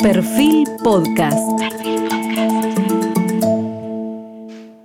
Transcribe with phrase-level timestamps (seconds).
[0.00, 1.38] Perfil Podcast.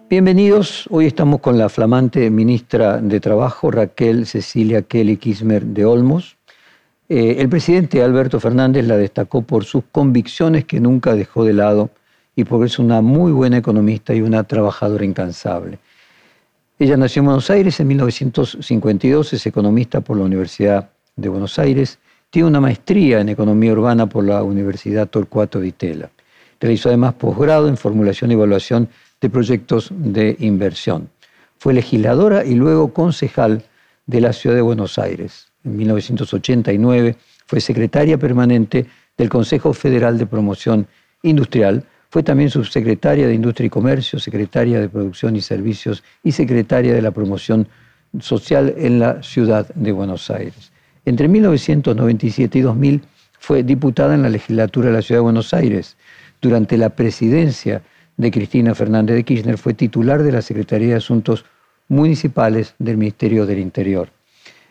[0.10, 6.38] Bienvenidos, hoy estamos con la flamante ministra de Trabajo, Raquel Cecilia Kelly Kismer de Olmos.
[7.10, 11.90] Eh, el presidente Alberto Fernández la destacó por sus convicciones que nunca dejó de lado
[12.36, 15.80] y porque es una muy buena economista y una trabajadora incansable.
[16.80, 22.00] Ella nació en Buenos Aires en 1952, es economista por la Universidad de Buenos Aires,
[22.34, 26.10] tiene una maestría en economía urbana por la Universidad Torcuato Di Tella.
[26.60, 28.90] Realizó además posgrado en formulación y evaluación
[29.22, 31.10] de proyectos de inversión.
[31.60, 33.62] Fue legisladora y luego concejal
[34.08, 35.52] de la Ciudad de Buenos Aires.
[35.64, 40.88] En 1989 fue secretaria permanente del Consejo Federal de Promoción
[41.22, 46.96] Industrial fue también subsecretaria de Industria y Comercio, secretaria de Producción y Servicios y secretaria
[46.96, 47.68] de la Promoción
[48.20, 50.73] Social en la ciudad de Buenos Aires.
[51.06, 53.02] Entre 1997 y 2000
[53.38, 55.98] fue diputada en la legislatura de la ciudad de Buenos Aires.
[56.42, 57.82] Durante la presidencia
[58.16, 61.44] de Cristina Fernández de Kirchner fue titular de la Secretaría de Asuntos
[61.90, 64.10] Municipales del Ministerio del Interior.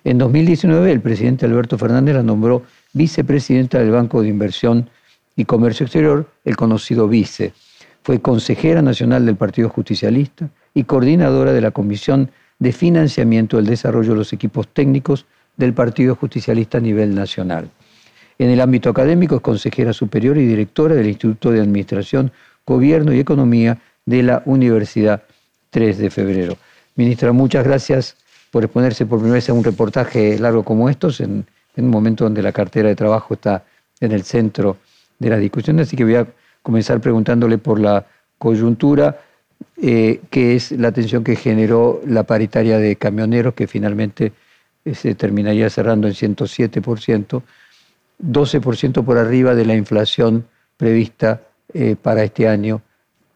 [0.05, 2.63] En 2019 el presidente Alberto Fernández la nombró
[2.95, 4.89] vicepresidenta del Banco de Inversión
[5.37, 7.53] y Comercio Exterior, el conocido vice.
[8.03, 14.13] Fue consejera nacional del Partido Justicialista y coordinadora de la Comisión de Financiamiento del Desarrollo
[14.13, 17.69] de los Equipos Técnicos del Partido Justicialista a nivel nacional.
[18.39, 22.33] En el ámbito académico es consejera superior y directora del Instituto de Administración,
[22.67, 25.23] Gobierno y Economía de la Universidad
[25.71, 26.57] 3 de Febrero.
[26.97, 28.17] Ministra, muchas gracias
[28.51, 32.43] por exponerse por primera vez a un reportaje largo como estos, en, un momento donde
[32.43, 33.65] la cartera de trabajo está
[34.01, 34.77] en el centro
[35.19, 36.27] de la discusión, así que voy a
[36.63, 38.05] comenzar preguntándole por la
[38.37, 39.21] coyuntura,
[39.81, 44.33] eh, que es la tensión que generó la paritaria de camioneros, que finalmente
[44.85, 47.43] se terminaría cerrando en 107%,
[48.23, 52.83] 12% por arriba de la inflación prevista eh, para este año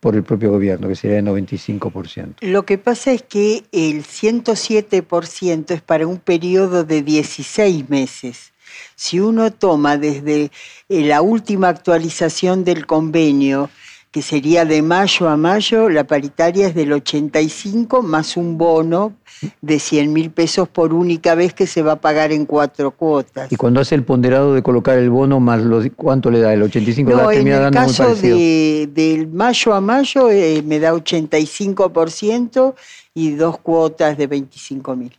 [0.00, 2.36] por el propio gobierno, que sería de 95%.
[2.42, 8.53] Lo que pasa es que el 107% es para un periodo de 16 meses.
[8.94, 10.50] Si uno toma desde
[10.88, 13.71] eh, la última actualización del convenio,
[14.16, 19.12] que sería de mayo a mayo, la paritaria es del 85 más un bono
[19.60, 23.53] de 100 mil pesos por única vez que se va a pagar en cuatro cuotas.
[23.53, 25.60] Y cuando hace el ponderado de colocar el bono, más
[25.97, 26.54] ¿cuánto le da?
[26.54, 27.10] ¿El 85?
[27.10, 32.75] No, en el caso de, del mayo a mayo eh, me da 85%
[33.12, 35.12] y dos cuotas de 25 mil.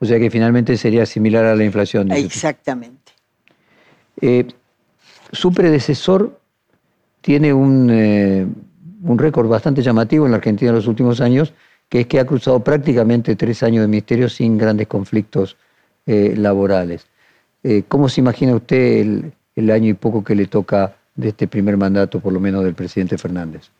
[0.00, 2.10] O sea que finalmente sería similar a la inflación.
[2.10, 3.12] Exactamente.
[4.20, 4.48] Eh,
[5.30, 6.40] su predecesor
[7.24, 8.46] tiene un, eh,
[9.02, 11.54] un récord bastante llamativo en la Argentina en los últimos años,
[11.88, 15.56] que es que ha cruzado prácticamente tres años de ministerio sin grandes conflictos
[16.04, 17.06] eh, laborales.
[17.88, 21.78] ¿Cómo se imagina usted el, el año y poco que le toca de este primer
[21.78, 23.70] mandato, por lo menos del presidente Fernández?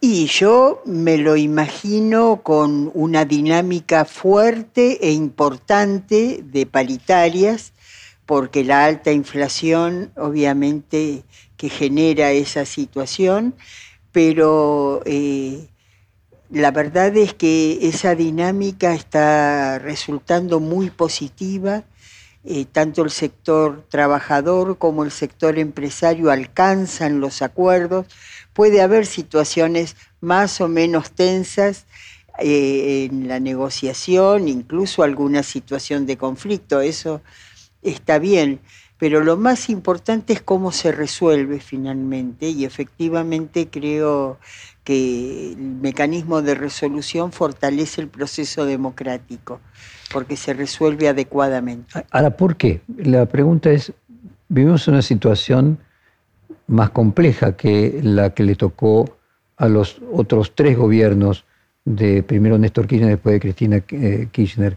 [0.00, 7.72] Y yo me lo imagino con una dinámica fuerte e importante de paritarias,
[8.26, 11.24] porque la alta inflación obviamente
[11.56, 13.54] que genera esa situación,
[14.12, 15.68] pero eh,
[16.50, 21.84] la verdad es que esa dinámica está resultando muy positiva.
[22.48, 28.06] Eh, tanto el sector trabajador como el sector empresario alcanzan los acuerdos
[28.56, 31.84] puede haber situaciones más o menos tensas
[32.38, 37.20] eh, en la negociación, incluso alguna situación de conflicto, eso
[37.82, 38.60] está bien,
[38.98, 44.38] pero lo más importante es cómo se resuelve finalmente y efectivamente creo
[44.84, 49.60] que el mecanismo de resolución fortalece el proceso democrático
[50.12, 52.04] porque se resuelve adecuadamente.
[52.10, 52.80] Ahora, ¿por qué?
[52.96, 53.92] La pregunta es,
[54.48, 55.78] vivimos una situación
[56.68, 59.16] más compleja que la que le tocó
[59.56, 61.44] a los otros tres gobiernos
[61.84, 64.76] de primero Néstor Kirchner, después de Cristina eh, Kirchner.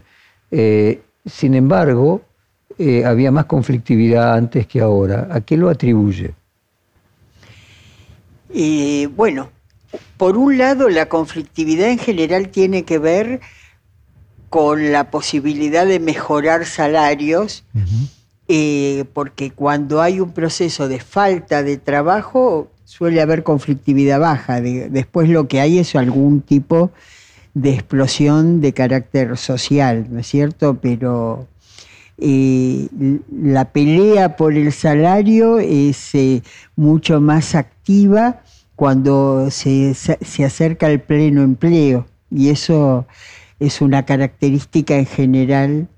[0.50, 2.22] Eh, sin embargo,
[2.80, 5.28] eh, había más conflictividad antes que ahora.
[5.30, 6.32] ¿A qué lo atribuye?
[9.14, 9.50] bueno,
[10.16, 13.40] por un lado, la conflictividad en general tiene que ver
[14.48, 17.64] con la posibilidad de mejorar salarios.
[18.48, 24.60] Eh, porque cuando hay un proceso de falta de trabajo suele haber conflictividad baja.
[24.60, 26.90] después lo que hay es algún tipo
[27.54, 30.78] de explosión de carácter social, ¿no es cierto?
[30.80, 31.46] Pero
[32.20, 36.42] la pelea por el salario es eh,
[36.76, 38.42] mucho más activa
[38.76, 43.06] cuando se, se acerca al pleno empleo y eso
[43.58, 45.88] es una característica en general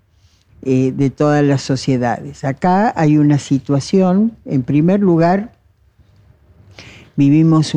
[0.64, 2.44] eh, de todas las sociedades.
[2.44, 5.52] Acá hay una situación, en primer lugar,
[7.16, 7.74] vivimos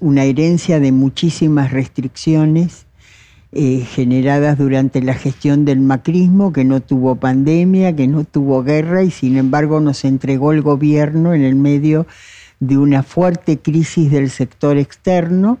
[0.00, 2.86] una herencia de muchísimas restricciones
[3.50, 9.04] eh, generadas durante la gestión del macrismo, que no tuvo pandemia, que no tuvo guerra
[9.04, 12.06] y sin embargo nos entregó el gobierno en el medio
[12.60, 15.58] de una fuerte crisis del sector externo,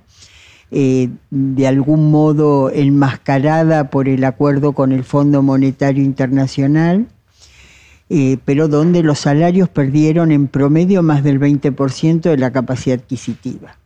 [0.70, 7.06] eh, de algún modo enmascarada por el acuerdo con el Fondo Monetario Internacional,
[8.10, 13.78] eh, pero donde los salarios perdieron en promedio más del 20% de la capacidad adquisitiva.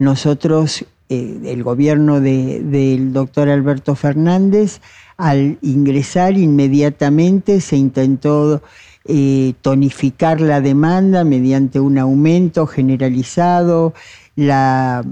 [0.00, 4.80] Nosotros eh, el gobierno del doctor Alberto Fernández,
[5.16, 8.62] al ingresar inmediatamente se intentó
[9.04, 13.94] eh, tonificar la demanda mediante un aumento generalizado,
[14.36, 15.02] la,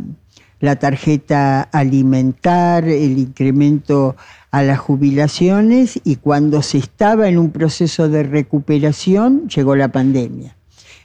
[0.60, 4.16] la tarjeta alimentar, el incremento
[4.50, 10.56] a las jubilaciones y cuando se estaba en un proceso de recuperación llegó la pandemia.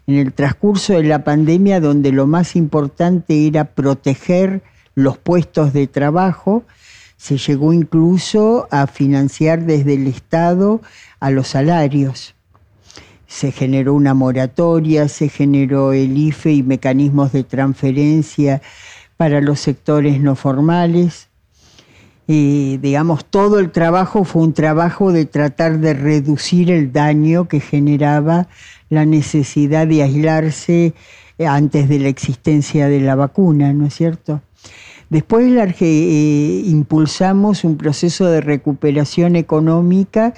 [0.06, 4.62] En el transcurso de la pandemia, donde lo más importante era proteger
[4.96, 6.64] los puestos de trabajo,
[7.18, 10.82] se llegó incluso a financiar desde el Estado
[11.20, 12.34] a los salarios.
[13.28, 18.62] Se generó una moratoria, se generó el IFE y mecanismos de transferencia
[19.18, 21.30] para los sectores no formales.
[22.26, 27.60] Y, digamos, todo el trabajo fue un trabajo de tratar de reducir el daño que
[27.60, 28.48] generaba
[28.90, 30.94] la necesidad de aislarse
[31.48, 34.42] antes de la existencia de la vacuna, ¿no es cierto?
[35.10, 40.34] Después eh, impulsamos un proceso de recuperación económica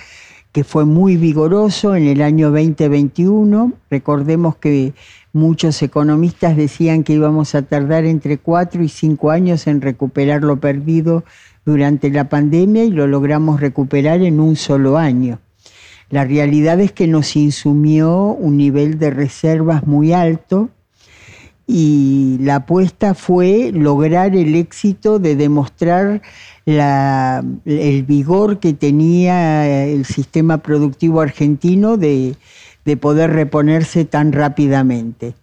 [0.51, 3.73] que fue muy vigoroso en el año 2021.
[3.89, 4.93] Recordemos que
[5.33, 10.59] muchos economistas decían que íbamos a tardar entre cuatro y cinco años en recuperar lo
[10.59, 11.23] perdido
[11.65, 15.39] durante la pandemia y lo logramos recuperar en un solo año.
[16.09, 20.69] La realidad es que nos insumió un nivel de reservas muy alto,
[21.65, 26.21] y la apuesta fue lograr el éxito de demostrar
[26.65, 32.35] el vigor que tenía el sistema productivo argentino de,
[32.85, 35.35] de poder reponerse tan rápidamente.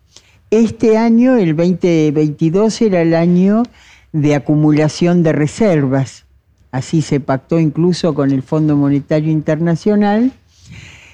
[0.51, 3.63] Este año, el 2022, era el año
[4.13, 6.27] de acumulación de reservas.
[6.73, 10.33] Así se pactó incluso con el Fondo Monetario Internacional.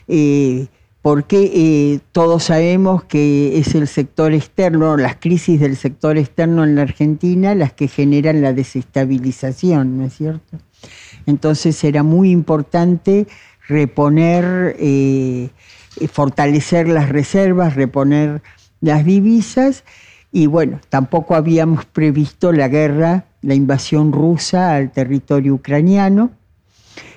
[0.09, 0.67] Eh,
[1.07, 6.75] porque eh, todos sabemos que es el sector externo, las crisis del sector externo en
[6.75, 10.59] la Argentina las que generan la desestabilización, ¿no es cierto?
[11.27, 13.29] Entonces era muy importante
[13.69, 15.51] reponer, eh,
[16.11, 18.43] fortalecer las reservas, reponer
[18.81, 19.85] las divisas
[20.33, 26.33] y bueno, tampoco habíamos previsto la guerra, la invasión rusa al territorio ucraniano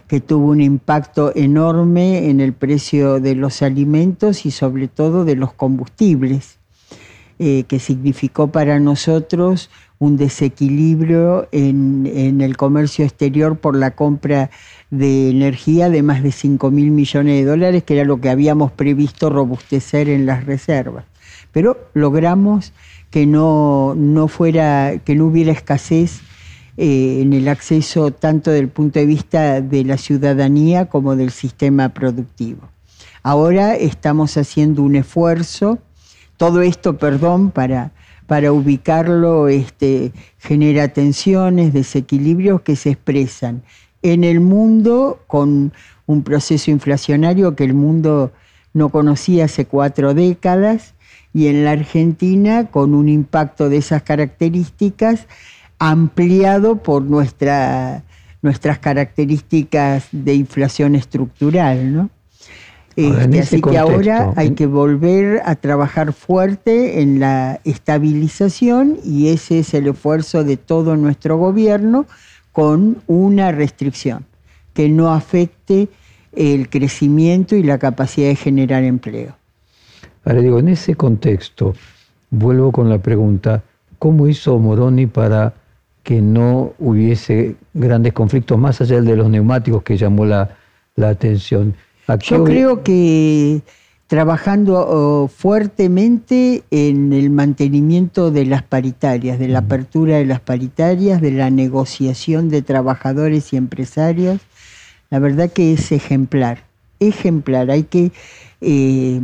[0.10, 5.36] que tuvo un impacto enorme en el precio de los alimentos y sobre todo de
[5.36, 6.58] los combustibles,
[7.38, 9.70] eh, que significó para nosotros
[10.00, 14.50] un desequilibrio en, el comercio exterior por la compra
[14.90, 18.72] de energía de más de 5 mil millones de dólares, que era lo que habíamos
[18.72, 21.06] previsto robustecer en las reservas.
[21.52, 22.74] Pero logramos
[23.12, 26.22] que no, no, fuera, que no hubiera escasez
[26.82, 31.90] eh, en el acceso tanto del punto de vista de la ciudadanía como del sistema
[31.90, 32.70] productivo.
[33.22, 35.80] Ahora estamos haciendo un esfuerzo,
[36.38, 37.92] todo esto, perdón, para,
[38.28, 43.62] para ubicarlo, este, genera tensiones, desequilibrios que se expresan
[44.02, 45.74] en el mundo con
[46.06, 48.32] un proceso inflacionario que el mundo
[48.74, 50.94] no conocía hace cuatro décadas
[51.34, 55.28] y en la Argentina con un impacto de esas características
[55.80, 58.04] ampliado por nuestra,
[58.42, 62.10] nuestras características de inflación estructural, ¿no?
[62.96, 69.60] Este, así que ahora hay que volver a trabajar fuerte en la estabilización y ese
[69.60, 72.08] es el esfuerzo de todo nuestro gobierno
[72.52, 74.26] con una restricción
[74.74, 75.88] que no afecte
[76.34, 79.36] el crecimiento y la capacidad de generar empleo.
[80.26, 81.74] Ahora digo, en ese contexto,
[82.30, 83.64] vuelvo con la pregunta,
[83.98, 85.54] ¿cómo hizo Moroni para
[86.10, 90.50] que no hubiese grandes conflictos más allá de los neumáticos que llamó la,
[91.00, 91.76] atención.
[92.22, 93.62] Yo creo que
[94.08, 101.22] trabajando oh, fuertemente en el mantenimiento de las paritarias, de la apertura de las paritarias,
[101.22, 104.40] de la negociación de trabajadores y empresarios,
[105.12, 106.64] la verdad que es ejemplar,
[107.00, 108.12] ejemplar, hay que,
[108.62, 109.22] eh,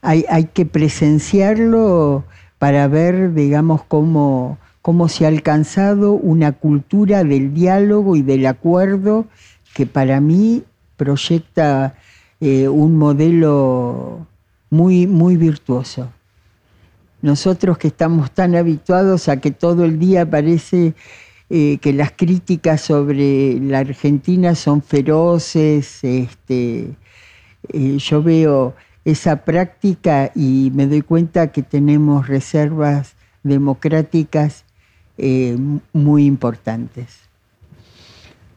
[0.00, 2.24] hay, hay que presenciarlo
[2.58, 4.56] para ver, digamos, cómo
[4.90, 9.26] cómo se ha alcanzado una cultura del diálogo y del acuerdo
[9.72, 10.64] que para mí
[10.96, 11.94] proyecta
[12.40, 14.26] eh, un modelo
[14.68, 16.10] muy, muy virtuoso.
[17.22, 20.94] Nosotros que estamos tan habituados a que todo el día parece
[21.50, 26.96] eh, que las críticas sobre la Argentina son feroces, este,
[27.68, 34.64] eh, yo veo esa práctica y me doy cuenta que tenemos reservas democráticas
[35.92, 37.20] muy importantes.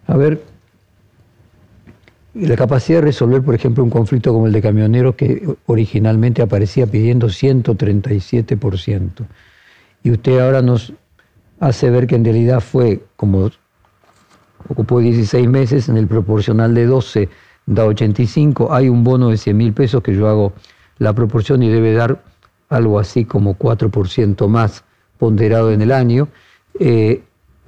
[0.07, 0.43] A ver,
[2.33, 6.87] la capacidad de resolver, por ejemplo, un conflicto como el de camioneros que originalmente aparecía
[6.87, 9.25] pidiendo 137%.
[10.03, 10.93] Y usted ahora nos
[11.59, 13.51] hace ver que en realidad fue como
[14.67, 17.29] ocupó 16 meses, en el proporcional de 12
[17.65, 20.53] da 85, hay un bono de 100 mil pesos que yo hago
[20.97, 22.21] la proporción y debe dar
[22.69, 24.83] algo así como 4% más
[25.17, 26.27] ponderado en el año,
[26.79, 27.21] eh,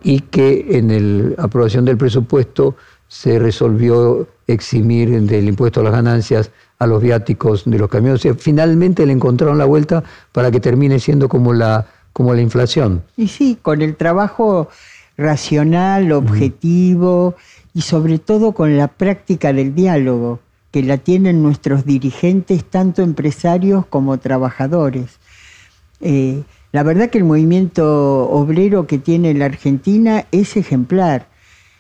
[0.04, 2.76] y que en la aprobación del presupuesto
[3.08, 8.28] se resolvió eximir del impuesto a las ganancias a los viáticos de los camiones.
[8.38, 13.04] finalmente le encontraron la vuelta para que termine siendo como la, como la inflación.
[13.16, 14.70] Y sí, con el trabajo
[15.18, 17.36] racional, objetivo
[17.74, 20.40] y sobre todo con la práctica del diálogo,
[20.72, 25.20] que la tienen nuestros dirigentes, tanto empresarios como trabajadores.
[26.02, 26.44] Eh,
[26.76, 31.30] la verdad que el movimiento obrero que tiene la Argentina es ejemplar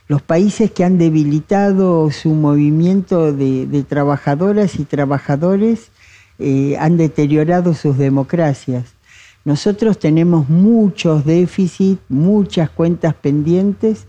[0.07, 5.91] los países que han debilitado su movimiento de, trabajadoras y trabajadores
[6.39, 8.93] eh, han deteriorado sus democracias.
[9.43, 14.05] Nosotros tenemos muchos déficits, muchas cuentas pendientes,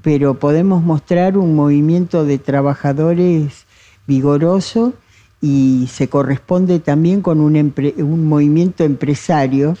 [0.00, 3.66] pero podemos mostrar un movimiento de trabajadores
[4.06, 4.94] vigoroso
[5.42, 9.76] y se corresponde también con un, un movimiento empresario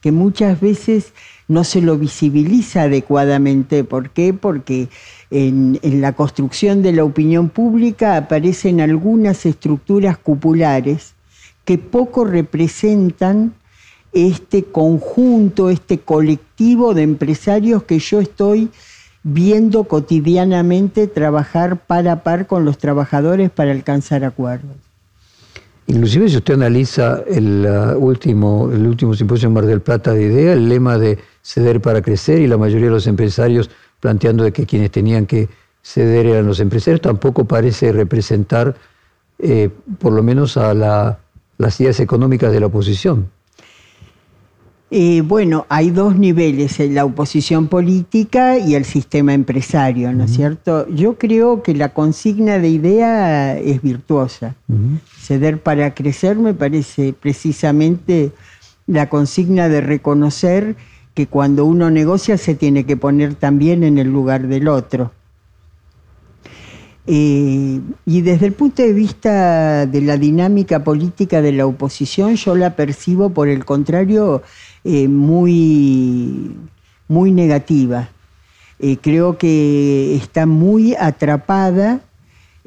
[0.00, 1.12] que muchas veces
[1.48, 3.84] no se lo visibiliza adecuadamente.
[3.84, 4.32] ¿Por qué?
[4.34, 4.88] Porque
[5.30, 11.14] en, la construcción de la opinión pública aparecen algunas estructuras cupulares
[11.64, 13.54] que poco representan
[14.12, 18.70] este conjunto, este colectivo de empresarios que yo estoy
[19.22, 24.87] viendo cotidianamente trabajar par a par con los trabajadores para alcanzar acuerdos.
[25.88, 30.24] Inclusive si usted analiza el, uh, último, el último simposio en Mar del Plata de
[30.24, 34.52] IDEA, el lema de ceder para crecer y la mayoría de los empresarios planteando de
[34.52, 35.48] que quienes tenían que
[35.82, 38.76] ceder eran los empresarios, tampoco parece representar
[39.38, 43.30] eh, por lo menos a las ideas económicas de la oposición.
[44.90, 50.88] Eh, bueno, hay dos niveles, la oposición política y el sistema empresario, ¿no es cierto?
[50.88, 54.54] Yo creo que la consigna de idea es virtuosa.
[55.18, 58.32] Ceder para crecer me parece precisamente
[58.86, 60.76] la consigna de reconocer
[61.12, 65.12] que cuando uno negocia se tiene que poner también en el lugar del otro.
[67.10, 72.54] Eh, y desde el punto de vista de la dinámica política de la oposición, yo
[72.54, 74.42] la percibo, por el contrario,
[74.84, 76.56] eh, muy,
[77.08, 78.08] muy negativa.
[78.78, 82.00] Eh, creo que está muy atrapada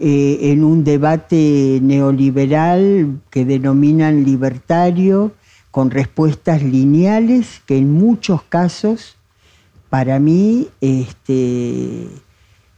[0.03, 5.31] en un debate neoliberal que denominan libertario,
[5.69, 9.15] con respuestas lineales que en muchos casos,
[9.89, 12.07] para mí, este,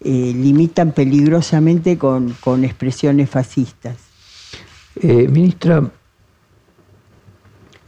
[0.05, 3.95] eh, limitan peligrosamente con, expresiones fascistas.
[5.01, 5.89] Eh, ministra,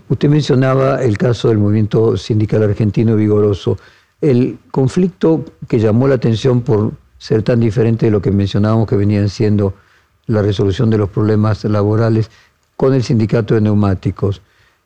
[0.10, 3.78] usted mencionaba el caso del movimiento sindical argentino vigoroso.
[4.22, 8.96] El conflicto que llamó la atención por ser tan diferente de lo que mencionábamos que
[8.96, 9.74] venían siendo
[10.28, 12.30] la resolución de los problemas laborales
[12.76, 14.42] con el sindicato de neumáticos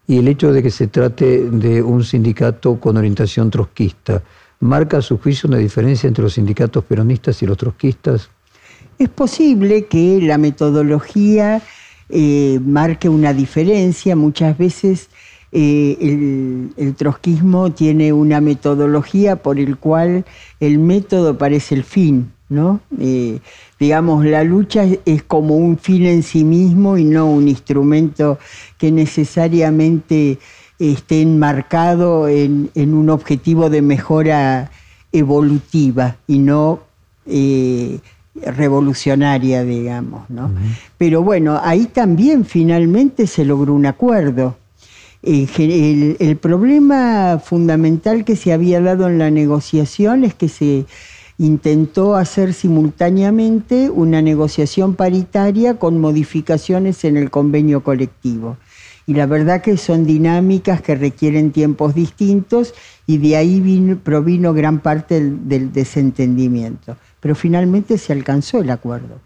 [0.08, 4.24] y el hecho de que se trate de un sindicato con orientación trotskista,
[4.60, 8.30] ¿marca a su juicio una diferencia entre los sindicatos peronistas y los trotskistas?
[8.98, 11.62] Es posible que la metodología
[12.10, 14.16] eh, marque una diferencia.
[14.16, 15.10] Muchas veces
[15.52, 15.98] eh,
[16.78, 20.26] el, trotskismo tiene una metodología por el cual
[20.60, 22.82] el método parece el fin, ¿no?
[23.00, 23.40] Eh,
[23.80, 28.38] digamos, la lucha es como un fin en sí mismo y no un instrumento
[28.78, 30.38] que necesariamente
[30.78, 34.72] esté enmarcado en, un objetivo de mejora
[35.12, 36.82] evolutiva y no
[37.26, 38.00] eh,
[38.46, 40.30] revolucionaria, digamos.
[40.30, 40.52] ¿no?
[40.98, 44.58] Pero bueno, ahí también finalmente se logró un acuerdo.
[45.22, 50.86] el problema fundamental que se había dado en la negociación es que se
[51.40, 58.58] intentó hacer simultáneamente una negociación paritaria con modificaciones en el convenio colectivo.
[59.10, 62.76] Y la verdad que son dinámicas que requieren tiempos distintos
[63.08, 63.60] y de ahí
[64.04, 66.96] provino gran parte del, desentendimiento.
[67.20, 69.20] Pero finalmente se alcanzó el acuerdo.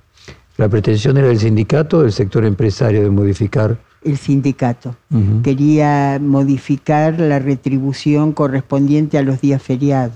[0.55, 3.77] La pretensión era del sindicato, del sector empresario, de modificar.
[4.01, 4.95] El sindicato.
[5.43, 10.15] Quería modificar la retribución correspondiente a los días feriados,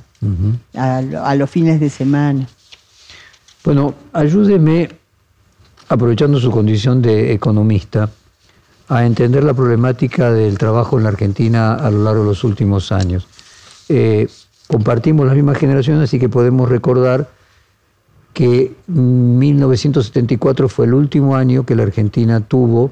[0.75, 2.47] a, los fines de semana.
[3.65, 4.87] Bueno, ayúdeme,
[5.89, 8.09] aprovechando su condición de economista,
[8.87, 12.91] a entender la problemática del trabajo en la Argentina a lo largo de los últimos
[12.91, 13.27] años.
[13.89, 14.27] Eh,
[14.67, 17.29] compartimos la misma generación, así que podemos recordar
[18.33, 22.91] que 1974 fue el último año que la Argentina tuvo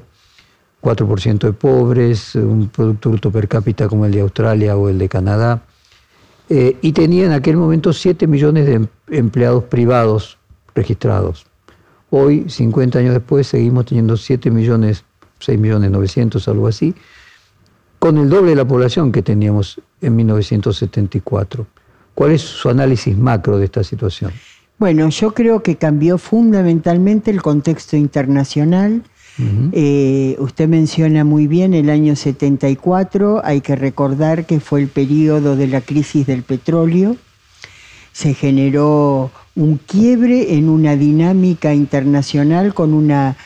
[0.82, 5.08] 4% de pobres, un Producto Bruto per cápita como el de Australia o el de
[5.08, 5.62] Canadá,
[6.48, 10.38] eh, y tenía en aquel momento 7 millones de em-, empleados privados
[10.74, 11.46] registrados.
[12.10, 15.04] Hoy, 50 años después, seguimos teniendo 7 millones,
[15.40, 16.94] 6 millones 900, algo así,
[17.98, 21.66] con el doble de la población que teníamos en 1974.
[22.14, 24.32] ¿Cuál es su análisis macro de esta situación?
[24.78, 29.02] Bueno, yo creo que cambió fundamentalmente el contexto internacional.
[29.72, 35.56] Eh, usted menciona muy bien el año 74, hay que recordar que fue el periodo
[35.56, 37.16] de la crisis del petróleo.
[38.12, 43.36] Se generó un quiebre en una dinámica internacional con una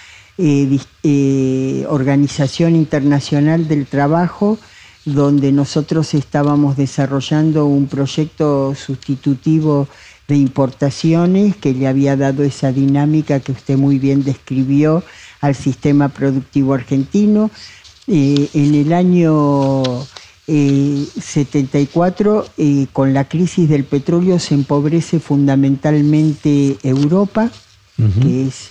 [0.40, 4.59] eh, eh, organización internacional del trabajo
[5.04, 9.88] donde nosotros estábamos desarrollando un proyecto sustitutivo
[10.28, 15.02] de importaciones que le había dado esa dinámica que usted muy bien describió
[15.40, 17.50] al sistema productivo argentino.
[18.06, 19.82] Eh, en el año
[20.47, 27.50] 74, eh, eh, con la crisis del petróleo, se empobrece fundamentalmente Europa,
[28.23, 28.70] que es,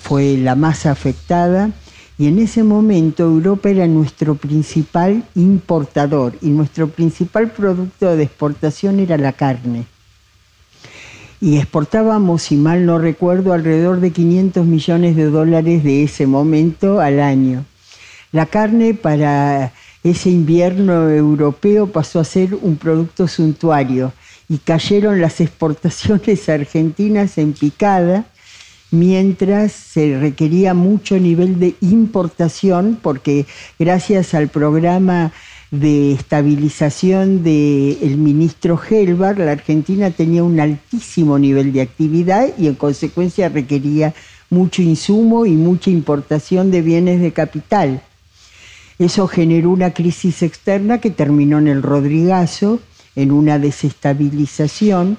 [0.00, 1.70] fue la más afectada.
[2.18, 9.00] Y en ese momento Europa era nuestro principal importador y nuestro principal producto de exportación
[9.00, 9.86] era la carne
[11.40, 17.00] y exportábamos, si mal no recuerdo, alrededor de 500 millones de dólares de ese momento
[17.00, 17.64] al año.
[18.30, 19.72] La carne para
[20.04, 24.12] ese invierno europeo pasó a ser un producto suntuario
[24.48, 28.26] y cayeron las exportaciones argentinas en picada,
[28.90, 33.46] mientras se requería mucho nivel de importación, porque
[33.78, 35.32] gracias al programa
[35.70, 42.74] de estabilización del ministro Helbar, la Argentina tenía un altísimo nivel de actividad y en
[42.74, 44.12] consecuencia requería
[44.50, 48.02] mucho insumo y mucha importación de bienes de capital.
[48.98, 52.80] Eso generó una crisis externa que terminó en el Rodrigazo,
[53.14, 55.16] en una desestabilización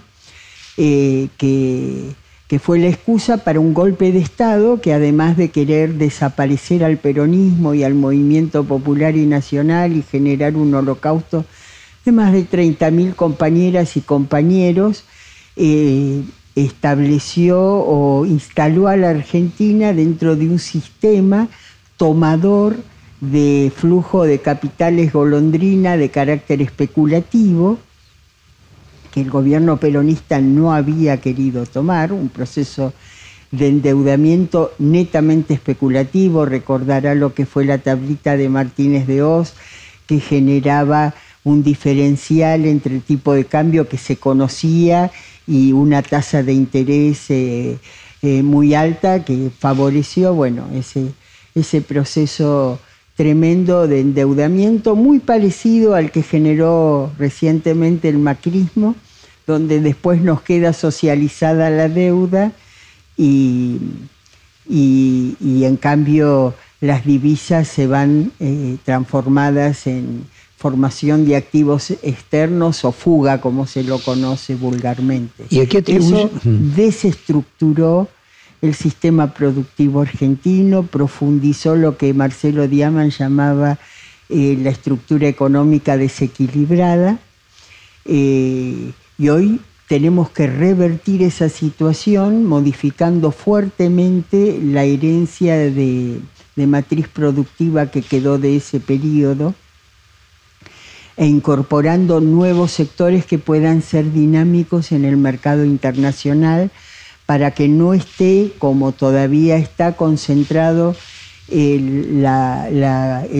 [0.77, 2.13] eh, que
[2.51, 6.97] que fue la excusa para un golpe de Estado que además de querer desaparecer al
[6.97, 11.45] peronismo y al movimiento popular y nacional y generar un holocausto
[12.03, 15.05] de más de 30.000 compañeras y compañeros,
[15.55, 21.47] eh, estableció o instaló a la Argentina dentro de un sistema
[21.95, 22.75] tomador
[23.21, 27.77] de flujo de capitales golondrina de carácter especulativo,
[29.12, 32.93] que el gobierno peronista no había querido tomar, un proceso
[33.52, 39.54] de endeudamiento netamente especulativo, recordará lo que fue la tablita de Martínez de Oz,
[40.08, 45.12] que generaba un diferencial entre el tipo de cambio que se conocía
[45.47, 47.78] y una tasa de interés eh,
[48.21, 51.12] eh, muy alta que favoreció bueno, ese,
[51.56, 52.80] ese proceso
[53.21, 58.95] tremendo de endeudamiento, muy parecido al que generó recientemente el macrismo,
[59.45, 62.51] donde después nos queda socializada la deuda
[63.15, 63.77] y,
[64.67, 70.25] y, en cambio las divisas se van eh, transformadas en
[70.57, 75.45] formación de activos externos o fuga, como se lo conoce vulgarmente.
[75.51, 78.07] ¿Y aquí Eso desestructuró
[78.62, 83.80] el sistema productivo argentino, profundizó lo que Marcelo Diaman llamaba
[84.30, 87.19] eh, la estructura económica desequilibrada,
[88.06, 96.19] eh, y hoy tenemos que revertir esa situación modificando fuertemente la herencia de,
[96.56, 99.54] de matriz productiva que quedó de ese periodo
[101.17, 106.71] e incorporando nuevos sectores que puedan ser dinámicos en el mercado internacional
[107.32, 110.98] para que no esté, como todavía está, concentrado
[111.48, 112.26] el,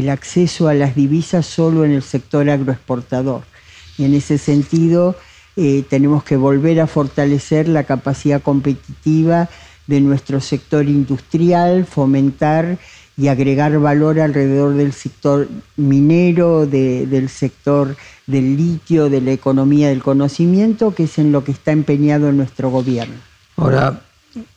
[0.10, 3.42] acceso a las divisas solo en el sector agroexportador.
[3.98, 5.18] Y en ese sentido,
[5.58, 9.50] eh, tenemos que volver a fortalecer la capacidad competitiva
[9.88, 12.78] de nuestro sector industrial, fomentar
[13.18, 20.02] y agregar valor alrededor del sector minero, del sector del litio, de la economía del
[20.02, 23.31] conocimiento, que es en lo que está empeñado nuestro gobierno.
[23.62, 24.02] Ahora,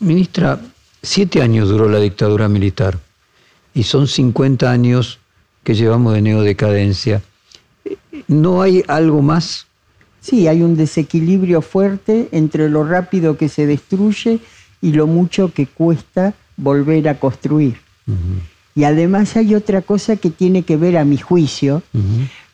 [0.00, 0.58] ministra,
[1.04, 2.98] Siete años duró la dictadura militar
[3.74, 5.18] y son 50 años
[5.62, 7.22] que llevamos de neodecadencia.
[8.26, 9.66] ¿No hay algo más?
[10.22, 14.38] Sí, hay un desequilibrio fuerte entre lo rápido que se destruye
[14.80, 17.76] y lo mucho que cuesta volver a construir.
[18.74, 21.82] Y además hay otra cosa que tiene que ver, a mi juicio,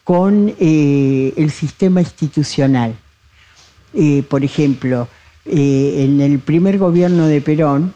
[0.02, 2.96] con eh, el sistema institucional.
[3.94, 5.06] Eh, por ejemplo,
[5.50, 7.94] eh, en el primer gobierno de Perón,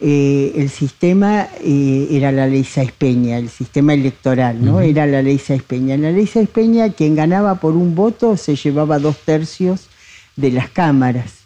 [0.00, 2.66] el sistema era la ley
[2.96, 4.80] Peña, el sistema electoral, ¿no?
[4.80, 5.94] Era la ley Peña.
[5.94, 9.88] En la ley Peña, quien ganaba por un voto se llevaba dos tercios
[10.36, 11.40] de las cámaras.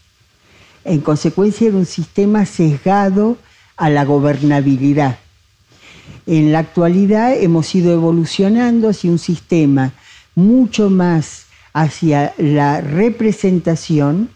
[0.85, 3.39] En consecuencia, era un sistema sesgado
[3.77, 5.19] a la gobernabilidad.
[6.27, 9.93] En la actualidad hemos ido evolucionando hacia un sistema
[10.35, 14.31] mucho más hacia la representación,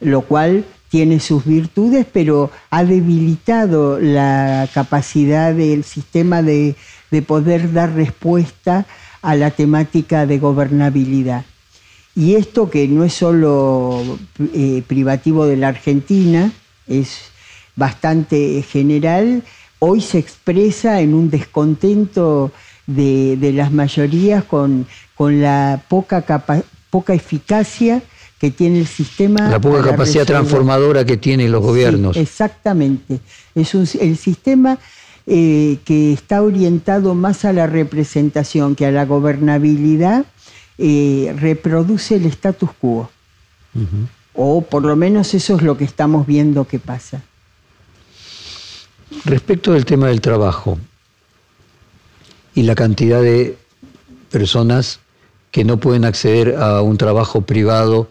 [0.00, 6.76] lo cual tiene sus virtudes, pero ha debilitado la capacidad del sistema de,
[7.26, 8.86] poder dar respuesta
[9.20, 11.44] a la temática de gobernabilidad.
[12.14, 14.18] Y esto que no es solo
[14.52, 16.52] eh, privativo de la Argentina,
[16.86, 17.22] es
[17.74, 19.42] bastante general,
[19.80, 22.52] hoy se expresa en un descontento
[22.86, 26.24] de, las mayorías con, con la poca,
[26.88, 28.00] poca eficacia
[28.44, 29.48] que tiene el sistema.
[29.48, 32.14] La poca capacidad transformadora que tienen los gobiernos.
[32.14, 33.20] exactamente.
[33.54, 34.78] Es el sistema
[35.26, 40.26] eh, que está orientado más a la representación que a la gobernabilidad
[40.76, 43.10] eh, reproduce el status quo.
[44.34, 47.22] O por lo menos eso es lo que estamos viendo que pasa.
[49.24, 50.78] Respecto del tema del trabajo
[52.54, 53.56] y la cantidad de
[54.30, 55.00] personas
[55.50, 58.10] que no pueden acceder a un trabajo privado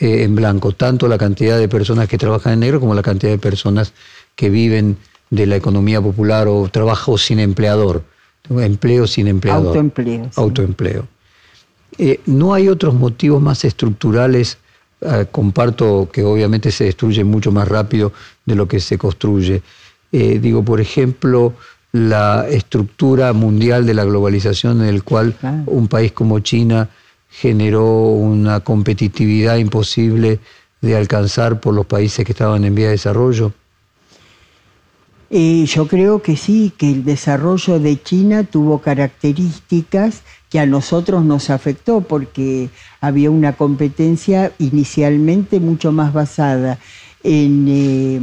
[0.00, 3.30] eh, en blanco, tanto la cantidad de personas que trabajan en negro como la cantidad
[3.30, 3.92] de personas
[4.34, 4.96] que viven
[5.30, 8.02] de la economía popular o trabajo sin empleador,
[8.48, 9.68] empleo sin empleador.
[9.68, 10.30] Autoempleo.
[10.36, 11.08] Autoempleo.
[11.98, 14.58] Eh, ¿No hay otros motivos más estructurales?
[15.00, 18.12] Eh, comparto que obviamente se destruye mucho más rápido
[18.46, 19.62] de lo que se construye.
[20.10, 21.54] Digo, por ejemplo,
[21.92, 26.90] la estructura mundial de la globalización en el cual un país como China
[27.32, 30.38] generó una competitividad imposible
[30.82, 33.52] de alcanzar por los países que estaban en vía de desarrollo?
[35.30, 41.24] Eh, yo creo que sí, que el desarrollo de China tuvo características que a nosotros
[41.24, 42.68] nos afectó porque
[43.00, 46.78] había una competencia inicialmente mucho más basada
[47.24, 47.66] en...
[47.68, 48.20] Eh,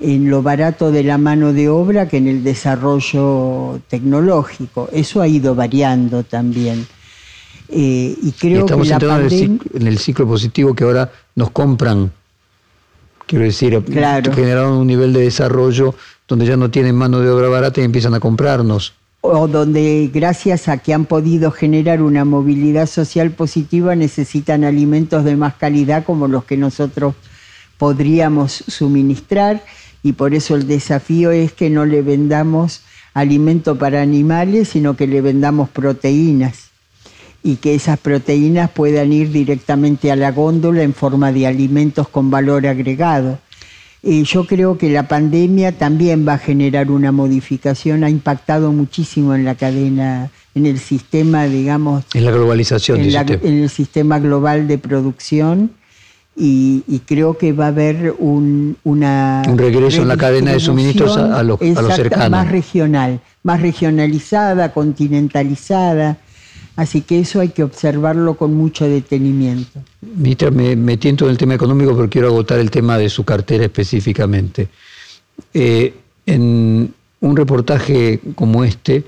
[0.00, 4.88] en lo barato de la mano de obra que en el desarrollo tecnológico.
[4.92, 6.86] Eso ha ido variando también.
[7.68, 12.10] Eh, y creo estamos que la en, el ciclo, positivo que ahora nos compran.
[13.26, 13.82] Quiero decir,
[14.34, 15.94] generaron un nivel de desarrollo
[16.26, 18.94] donde ya no tienen mano de obra barata y empiezan a comprarnos.
[19.20, 25.36] O donde gracias a que han podido generar una movilidad social positiva necesitan alimentos de
[25.36, 27.14] más calidad como los que nosotros
[27.76, 29.62] podríamos suministrar
[30.02, 35.06] y por eso el desafío es que no le vendamos alimento para animales, sino que
[35.06, 36.67] le vendamos proteínas
[37.42, 42.30] y que esas proteínas puedan ir directamente a la góndola en forma de alimentos con
[42.30, 43.38] valor agregado.
[44.02, 49.34] Y yo creo que la pandemia también va a generar una modificación, ha impactado muchísimo
[49.34, 52.04] en la cadena, en el sistema, digamos...
[52.14, 53.00] En la globalización.
[53.00, 55.72] En, en el sistema global de producción
[56.40, 59.42] y, creo que va a haber un, una...
[59.48, 62.30] Un regreso en la cadena de suministros a, los, cercanos.
[62.30, 66.18] Más regional, más regionalizada, continentalizada.
[66.78, 69.82] Así que eso hay que observarlo con mucho detenimiento.
[70.00, 73.24] Ministra, me, me tiento en el tema económico, pero quiero agotar el tema de su
[73.24, 74.68] cartera específicamente.
[75.52, 75.92] Eh,
[76.24, 79.02] en un reportaje como este,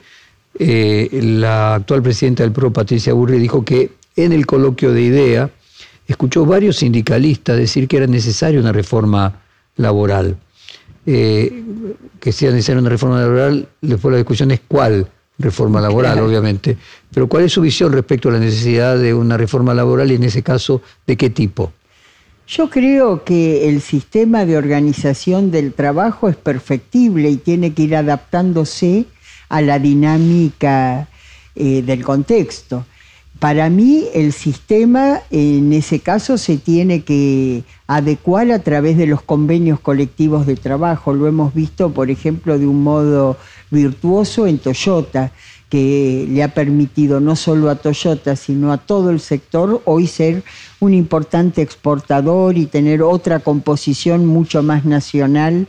[0.58, 5.50] eh, la actual presidenta del PRO, Patricia Burri, dijo que en el coloquio de IDEA,
[6.08, 9.42] escuchó varios sindicalistas decir que era necesaria una reforma
[9.76, 10.36] laboral.
[11.06, 11.62] Eh,
[12.18, 15.06] que sea necesaria una reforma laboral, después la discusión es cuál
[15.40, 16.76] reforma laboral, obviamente.
[17.12, 20.24] Pero ¿cuál es su visión respecto a la necesidad de una reforma laboral y en
[20.24, 21.72] ese caso, de qué tipo?
[22.46, 27.96] Yo creo que el sistema de organización del trabajo es perfectible y tiene que ir
[27.96, 29.06] adaptándose
[29.48, 31.08] a la dinámica
[31.54, 32.84] eh, del contexto.
[33.40, 39.22] Para mí el sistema en ese caso se tiene que adecuar a través de los
[39.22, 41.14] convenios colectivos de trabajo.
[41.14, 43.38] Lo hemos visto, por ejemplo, de un modo
[43.70, 45.32] virtuoso en Toyota,
[45.70, 50.42] que le ha permitido no solo a Toyota, sino a todo el sector hoy ser
[50.78, 55.66] un importante exportador y tener otra composición mucho más nacional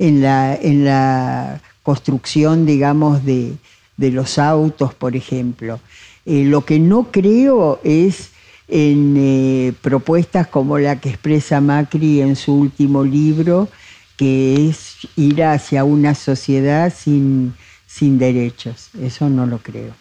[0.00, 3.54] en la, construcción, digamos, de,
[3.96, 5.78] los autos, por ejemplo.
[6.24, 8.30] Eh, lo que no creo es
[8.68, 13.68] en eh, propuestas como la que expresa Macri en su último libro,
[14.16, 17.54] que es ir hacia una sociedad sin,
[17.86, 18.90] sin derechos.
[19.00, 19.92] Eso no lo creo.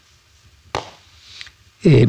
[1.84, 2.08] Eh,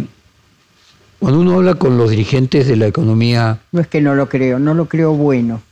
[1.18, 3.60] cuando uno habla con los dirigentes de la economía...
[3.72, 5.62] No es que no lo creo, no lo creo bueno.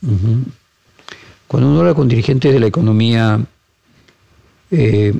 [1.47, 3.39] Cuando uno habla con dirigentes de la economía
[4.71, 5.13] eh,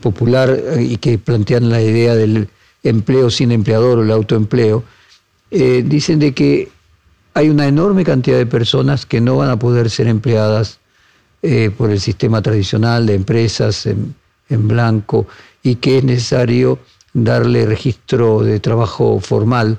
[0.00, 2.48] popular y que plantean la idea del
[2.82, 4.84] empleo sin empleador o el autoempleo,
[5.50, 6.68] eh, dicen de que
[7.34, 10.78] hay una enorme cantidad de personas que no van a poder ser empleadas
[11.42, 14.14] eh, por el sistema tradicional de empresas en,
[14.48, 15.26] en blanco
[15.62, 16.78] y que es necesario
[17.12, 19.78] darle registro de trabajo formal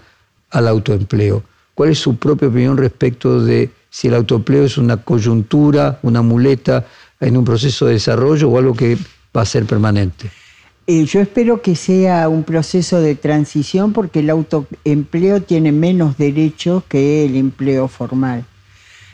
[0.51, 1.43] al autoempleo.
[1.73, 6.85] ¿Cuál es su propia opinión respecto de si el autoempleo es una coyuntura, una muleta
[7.19, 8.97] en un proceso de desarrollo o algo que
[9.35, 10.31] va a ser permanente?
[10.89, 16.81] Eh, yo espero que sea un proceso de transición porque el autoempleo tiene menos derechos
[16.87, 18.45] que el empleo formal.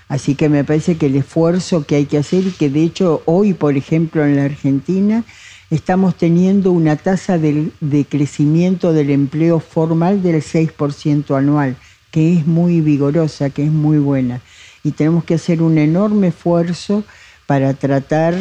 [0.07, 3.23] Así que me parece que el esfuerzo que hay que hacer y que de hecho
[3.25, 5.23] hoy, por ejemplo, en la Argentina,
[5.71, 7.71] estamos teniendo una tasa de,
[8.07, 11.75] crecimiento del empleo formal del 6% anual,
[12.11, 14.41] que es muy vigorosa, que es muy buena.
[14.83, 17.03] Y tenemos que hacer un enorme esfuerzo
[17.47, 18.35] para tratar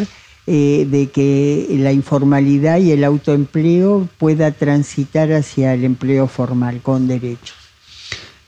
[0.47, 7.07] eh, de que la informalidad y el autoempleo pueda transitar hacia el empleo formal con
[7.07, 7.57] derechos.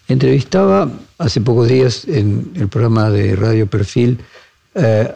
[0.09, 4.19] Entrevistaba hace pocos días en el programa de Radio Perfil
[4.75, 5.15] eh,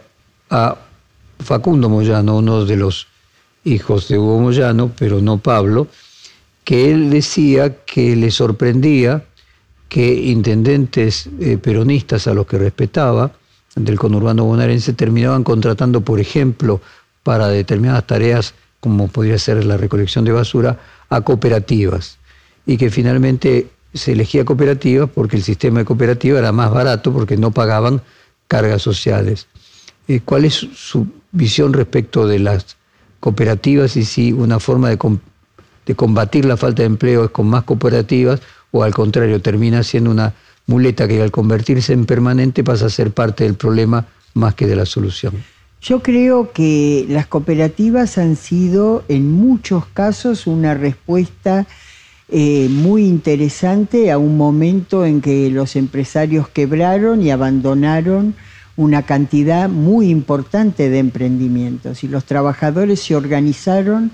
[0.49, 0.77] a
[1.39, 3.07] Facundo Moyano, uno de los
[3.65, 5.87] hijos de Hugo Moyano, pero no Pablo,
[6.63, 9.25] que él decía que le sorprendía
[9.89, 13.31] que intendentes eh, peronistas a los que respetaba
[13.75, 16.81] del conurbano bonaerense terminaban contratando, por ejemplo,
[17.23, 20.79] para determinadas tareas, como podría ser la recolección de basura,
[21.09, 22.17] a cooperativas.
[22.65, 27.37] Y que finalmente se elegía cooperativas porque el sistema de cooperativa era más barato porque
[27.37, 28.01] no pagaban
[28.47, 29.47] cargas sociales.
[30.07, 32.77] Eh, ¿Cuál es su visión respecto de las
[33.19, 34.97] cooperativas y si una forma de,
[35.85, 40.11] de combatir la falta de empleo es con más cooperativas o al contrario termina siendo
[40.11, 40.33] una
[40.69, 44.05] muleta que al convertirse en permanente pasa a ser parte del problema
[44.35, 45.33] más que de la solución.
[45.81, 51.65] Yo creo que las cooperativas han sido en muchos casos una respuesta
[52.27, 58.35] eh, muy interesante a un momento en que los empresarios quebraron y abandonaron
[58.75, 64.11] una cantidad muy importante de emprendimientos y los trabajadores se organizaron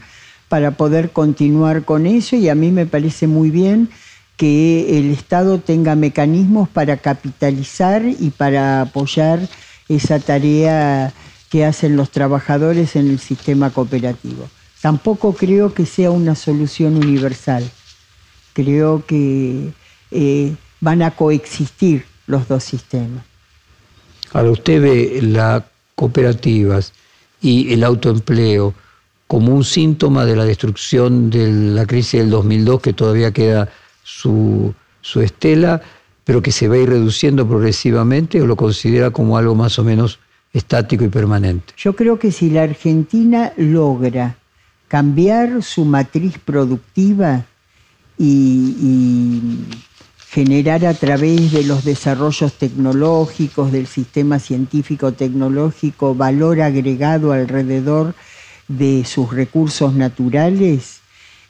[0.47, 3.89] para poder continuar con eso y a mí me parece muy bien
[4.37, 9.47] que el Estado tenga mecanismos para capitalizar y para apoyar
[9.87, 11.13] esa tarea
[11.49, 14.49] que hacen los trabajadores en el sistema cooperativo.
[14.81, 17.69] Tampoco creo que sea una solución universal.
[18.53, 19.71] Creo que
[20.11, 23.23] eh, van a coexistir los dos sistemas.
[24.33, 25.63] Ahora, ¿usted ve las
[25.95, 26.93] cooperativas
[27.41, 28.73] y el autoempleo
[29.27, 33.69] como un síntoma de la destrucción de la crisis del 2002 que todavía queda
[34.05, 35.81] su, su estela,
[36.23, 39.83] pero que se va a ir reduciendo progresivamente o lo considera como algo más o
[39.83, 40.19] menos
[40.53, 41.73] estático y permanente?
[41.75, 44.37] Yo creo que si la Argentina logra
[44.87, 47.45] cambiar su matriz productiva
[48.17, 49.57] y
[50.35, 58.13] generar a través de los desarrollos tecnológicos, del sistema científico-tecnológico, valor agregado alrededor
[58.67, 60.99] de sus recursos naturales,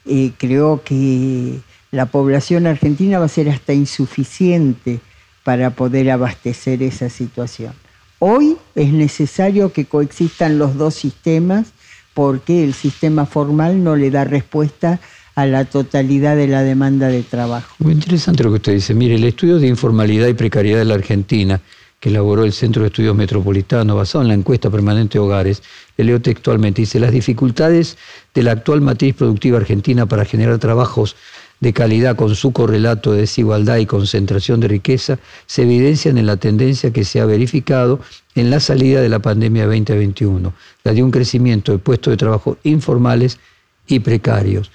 [0.04, 1.58] eh, creo que
[1.96, 5.00] la población argentina va a ser hasta insuficiente
[5.44, 7.72] para poder abastecer esa situación.
[8.18, 11.68] Hoy es necesario que coexistan los dos sistemas
[12.12, 15.00] porque el sistema formal no le da respuesta
[15.36, 17.74] a la totalidad de la demanda de trabajo.
[17.78, 18.92] Muy interesante lo que usted dice.
[18.92, 21.60] Mire, el estudio de informalidad y precariedad de la Argentina,
[21.98, 25.62] que elaboró el Centro de Estudios Metropolitanos, basado en la encuesta permanente de hogares,
[25.96, 27.96] le leo textualmente, dice, las dificultades
[28.34, 31.16] de la actual matriz productiva argentina para generar trabajos
[31.60, 36.36] de calidad con su correlato de desigualdad y concentración de riqueza se evidencian en la
[36.36, 38.00] tendencia que se ha verificado
[38.34, 40.52] en la salida de la pandemia 2021,
[40.84, 43.38] la de un crecimiento de puestos de trabajo informales
[43.86, 44.70] y precarios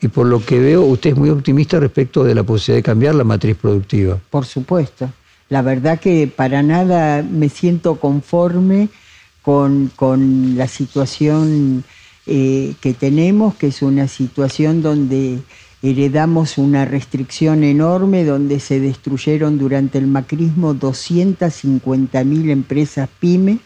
[0.00, 3.14] y por lo que veo usted es muy optimista respecto de la posibilidad de cambiar
[3.14, 4.18] la matriz productiva.
[4.30, 5.10] Por supuesto.
[5.48, 8.88] La verdad que para nada me siento conforme
[9.42, 9.90] con,
[10.56, 11.84] la situación
[12.26, 15.38] eh, que tenemos, que es una situación donde
[15.82, 23.60] heredamos una restricción enorme, donde se destruyeron durante el macrismo 250.000 empresas pyme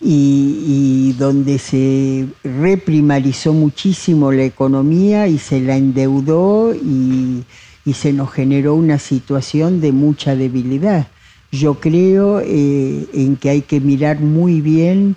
[0.00, 7.44] y, donde se reprimarizó muchísimo la economía y se la endeudó y,
[7.92, 11.08] se nos generó una situación de mucha debilidad.
[11.52, 15.16] Yo creo eh, en que hay que mirar muy bien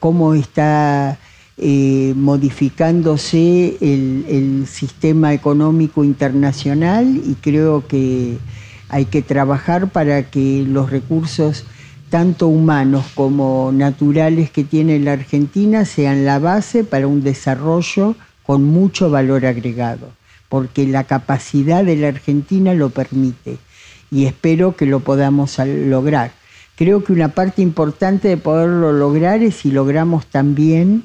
[0.00, 1.18] cómo está
[1.58, 8.36] eh, modificándose el, sistema económico internacional y creo que
[8.90, 11.64] hay que trabajar para que los recursos
[12.10, 18.64] tanto humanos como naturales que tiene la Argentina sean la base para un desarrollo con
[18.64, 20.10] mucho valor agregado,
[20.50, 23.56] porque la capacidad de la Argentina lo permite
[24.10, 26.32] y espero que lo podamos lograr.
[26.76, 31.04] Creo que una parte importante de poderlo lograr es si logramos también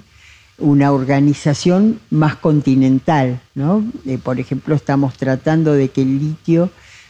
[0.61, 3.41] una organización más continental.
[3.55, 3.83] ¿no?
[4.05, 6.69] Eh, por ejemplo, estamos tratando de que el litio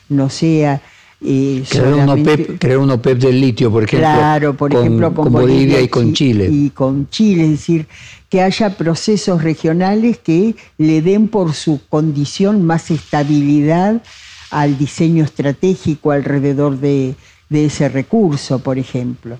[0.09, 0.81] no sea...
[1.23, 5.87] Eh, crear, un OPEP, del litio, por ejemplo, claro, por con, ejemplo con, Bolivia, y
[5.87, 6.49] con Chile.
[6.51, 7.85] Y con Chile, es decir,
[8.27, 14.01] que haya procesos regionales que le den por su condición más estabilidad
[14.49, 17.13] al diseño estratégico alrededor de,
[17.49, 19.37] de ese recurso, por ejemplo.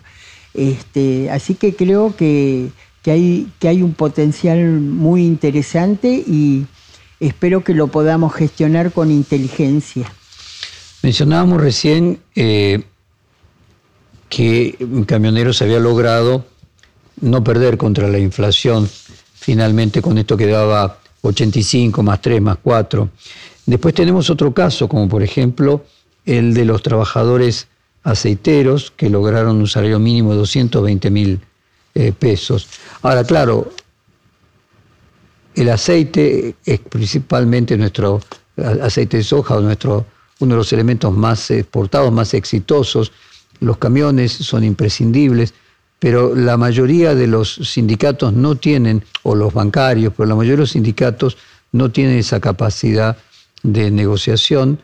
[0.53, 2.69] Este, así que creo que
[3.01, 6.65] que hay, que hay un potencial muy interesante y
[7.19, 10.11] espero que lo podamos gestionar con inteligencia.
[11.01, 12.83] Mencionábamos recién eh,
[14.29, 16.45] que Camioneros había logrado
[17.21, 18.87] no perder contra la inflación,
[19.33, 23.09] finalmente con esto quedaba 85 más 3 más 4.
[23.65, 25.85] Después tenemos otro caso, como por ejemplo
[26.25, 27.67] el de los trabajadores
[28.03, 31.39] aceiteros que lograron un salario mínimo de 220 mil
[31.93, 32.67] eh, pesos.
[33.01, 33.71] Ahora, claro,
[35.55, 38.21] el aceite es principalmente nuestro
[38.81, 40.05] aceite de soja, nuestro,
[40.39, 43.11] uno de los elementos más exportados, más exitosos.
[43.59, 45.53] Los camiones son imprescindibles,
[45.99, 50.61] pero la mayoría de los sindicatos no tienen, o los bancarios, pero la mayoría de
[50.61, 51.37] los sindicatos
[51.71, 53.17] no tienen esa capacidad
[53.63, 54.79] de negociación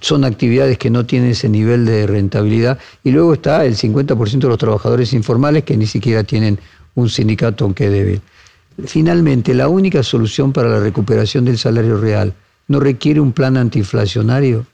[0.00, 2.78] son actividades que no tienen ese nivel de rentabilidad.
[3.02, 6.58] Y luego está el 50% de los trabajadores informales que ni siquiera tienen
[6.94, 8.20] un sindicato aunque débil.
[8.86, 12.34] Finalmente, la única solución para la recuperación del salario real
[12.68, 14.66] no requiere un plan antiinflacionario.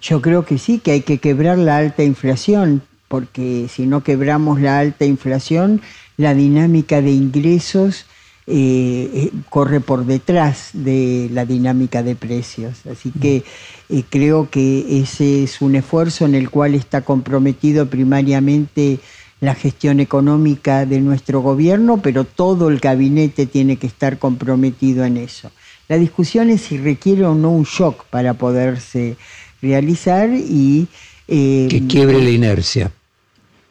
[0.00, 4.60] Yo creo que sí, que hay que quebrar la alta inflación, porque si no quebramos
[4.60, 5.80] la alta inflación,
[6.16, 8.06] la dinámica de ingresos
[8.50, 12.86] eh, eh, corre por detrás de la dinámica de precios.
[12.90, 13.44] Así que
[13.90, 19.00] eh, creo que ese es un esfuerzo en el cual está comprometido primariamente
[19.40, 25.18] la gestión económica de nuestro gobierno, pero todo el gabinete tiene que estar comprometido en
[25.18, 25.50] eso.
[25.86, 29.18] La discusión es si requiere o no un shock para poderse
[29.60, 30.88] realizar y...
[31.26, 32.90] que quiebre la inercia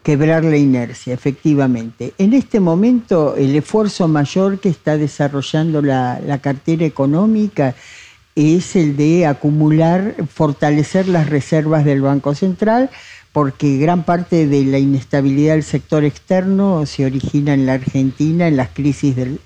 [0.07, 2.13] quebrar la inercia, efectivamente.
[2.17, 7.75] En este momento, el esfuerzo mayor que está desarrollando la, cartera económica
[8.33, 12.89] es el de acumular, fortalecer las reservas del Banco Central,
[13.33, 18.55] porque gran parte de la inestabilidad del sector externo se origina en la Argentina, en
[18.55, 19.41] las crisis del...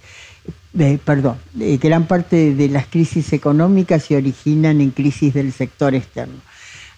[1.04, 6.51] perdón, gran parte de las crisis económicas se originan en crisis del sector externo.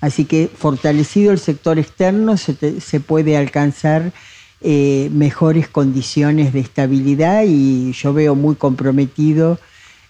[0.03, 4.11] Así que fortalecido el sector externo se, puede alcanzar
[4.59, 9.59] eh, mejores condiciones de estabilidad y yo veo muy comprometido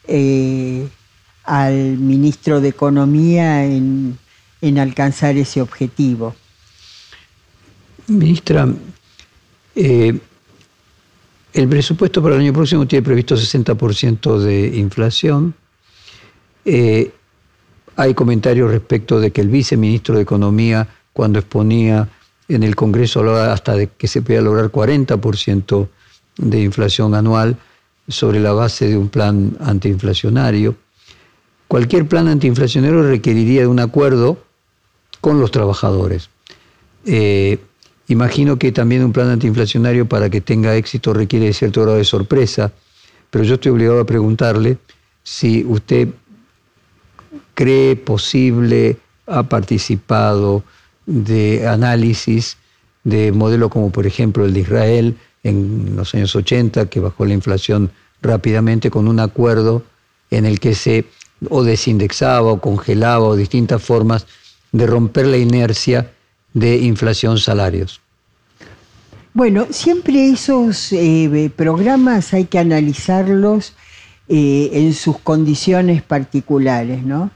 [0.07, 0.87] eh,
[1.43, 4.17] al ministro de Economía en,
[4.79, 6.33] alcanzar ese objetivo.
[8.07, 8.67] Ministra,
[9.75, 10.19] eh,
[11.53, 15.53] el presupuesto para el año próximo tiene previsto 60% de inflación.
[17.95, 22.09] Hay comentarios respecto de que el viceministro de Economía, cuando exponía
[22.47, 25.87] en el Congreso, hasta de que se podía lograr 40%
[26.37, 27.57] de inflación anual
[28.07, 30.75] sobre la base de un plan antiinflacionario.
[31.67, 34.37] Cualquier plan antiinflacionario requeriría de un acuerdo
[35.21, 36.29] con los trabajadores.
[37.05, 37.59] Eh,
[38.07, 42.03] imagino que también un plan antiinflacionario para que tenga éxito requiere de cierto grado de
[42.03, 42.71] sorpresa,
[43.29, 44.77] pero yo estoy obligado a preguntarle
[45.23, 46.09] si usted
[47.53, 48.97] cree posible,
[49.27, 50.63] ha participado
[51.05, 52.57] de análisis
[53.03, 57.33] de modelos como por ejemplo el de Israel en los años 80, que bajó la
[57.33, 57.91] inflación
[58.21, 59.83] rápidamente con un acuerdo
[60.31, 61.05] en el que se
[61.49, 64.25] o desindexaba o congelaba o distintas formas
[64.71, 66.11] de romper la inercia
[66.53, 67.99] de inflación salarios.
[69.33, 73.73] Bueno, siempre esos eh, programas hay que analizarlos
[74.29, 77.31] eh, en sus condiciones particulares, ¿no?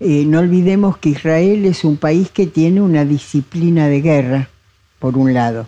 [0.00, 4.48] Eh, no olvidemos que Israel es un país que tiene una disciplina de guerra,
[5.00, 5.66] por un lado,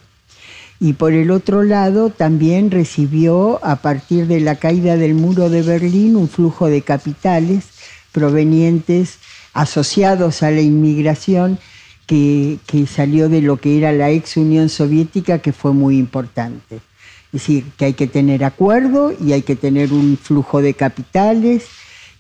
[0.79, 5.63] y por el otro lado también recibió a partir de la caída del muro de
[5.63, 7.65] Berlín un flujo de capitales
[8.13, 9.19] provenientes
[9.53, 11.59] asociados a la inmigración
[12.07, 12.59] que,
[12.89, 16.77] salió de lo que era la ex Unión Soviética, que fue muy importante.
[16.77, 21.67] Es decir, que hay que tener acuerdo y hay que tener un flujo de capitales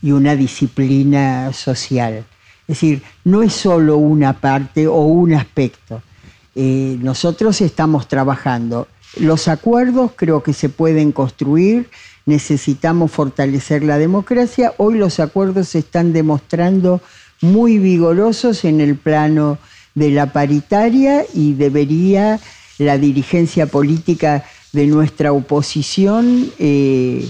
[0.02, 2.24] y una disciplina social.
[2.62, 6.02] Es decir, no es solo una parte o un aspecto.
[6.54, 8.88] Eh, nosotros estamos trabajando.
[9.16, 11.90] Los acuerdos creo que se pueden construir,
[12.26, 14.72] necesitamos fortalecer la democracia.
[14.76, 17.00] Hoy los acuerdos se están demostrando
[17.40, 19.58] muy vigorosos en el plano
[19.94, 22.38] de la paritaria y debería
[22.78, 27.28] la dirigencia política de nuestra oposición eh,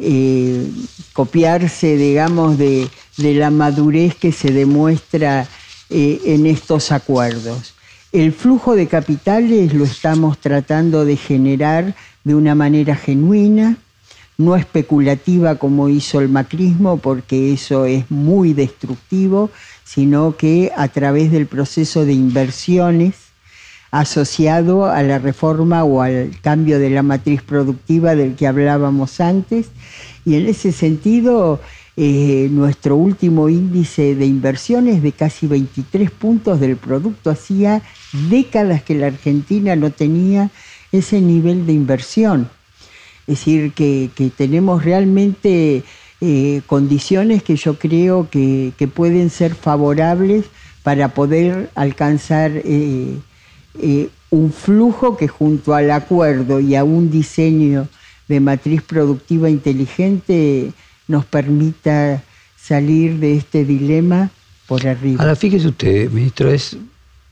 [0.00, 0.70] eh,
[1.12, 5.48] copiarse, digamos, de, la madurez que se demuestra
[5.90, 7.74] eh, en estos acuerdos.
[8.12, 11.94] El flujo de capitales lo estamos tratando de generar
[12.24, 13.76] de una manera genuina,
[14.36, 19.50] no especulativa como hizo el macrismo, porque eso es muy destructivo,
[19.84, 23.27] sino que a través del proceso de inversiones
[23.90, 29.68] asociado a la reforma o al cambio de la matriz productiva del que hablábamos antes.
[30.24, 31.60] Y en ese sentido,
[31.96, 37.82] eh, nuestro último índice de inversiones de casi 23 puntos del producto hacía
[38.30, 40.50] décadas que la Argentina no tenía
[40.92, 42.48] ese nivel de inversión.
[43.26, 45.82] Es decir, que, tenemos realmente
[46.20, 50.44] eh, condiciones que yo creo que, pueden ser favorables
[50.82, 53.16] para poder alcanzar eh,
[53.80, 57.88] eh, un flujo que junto al acuerdo y a un diseño
[58.28, 60.72] de matriz productiva inteligente
[61.06, 62.22] nos permita
[62.56, 64.30] salir de este dilema
[64.66, 65.22] por arriba.
[65.22, 66.76] Ahora, fíjese usted, ministro, es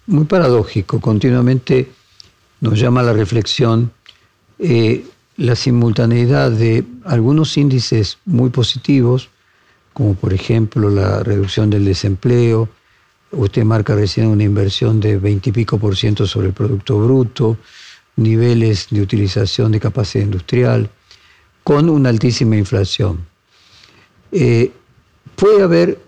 [0.07, 1.91] muy paradójico, continuamente
[2.61, 3.93] nos llama a la reflexión
[4.59, 5.05] eh,
[5.37, 9.29] la simultaneidad de algunos índices muy positivos,
[9.93, 12.71] como por ejemplo la reducción del desempleo,
[13.37, 17.59] Usted marca recién una inversión de 20 y pico por ciento sobre el Producto Bruto,
[18.17, 20.89] niveles de utilización de capacidad industrial,
[21.63, 23.27] con una altísima inflación.
[24.33, 24.73] Eh,
[25.35, 26.01] puede haber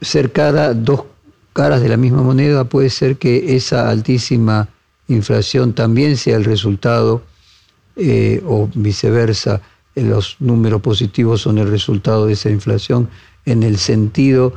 [0.00, 1.04] cercada dos
[1.52, 4.68] caras de la misma moneda, puede ser que esa altísima
[5.08, 7.22] inflación también sea el resultado,
[7.96, 9.62] eh, o viceversa,
[9.96, 13.08] los números positivos son el resultado de esa inflación,
[13.46, 14.52] en el sentido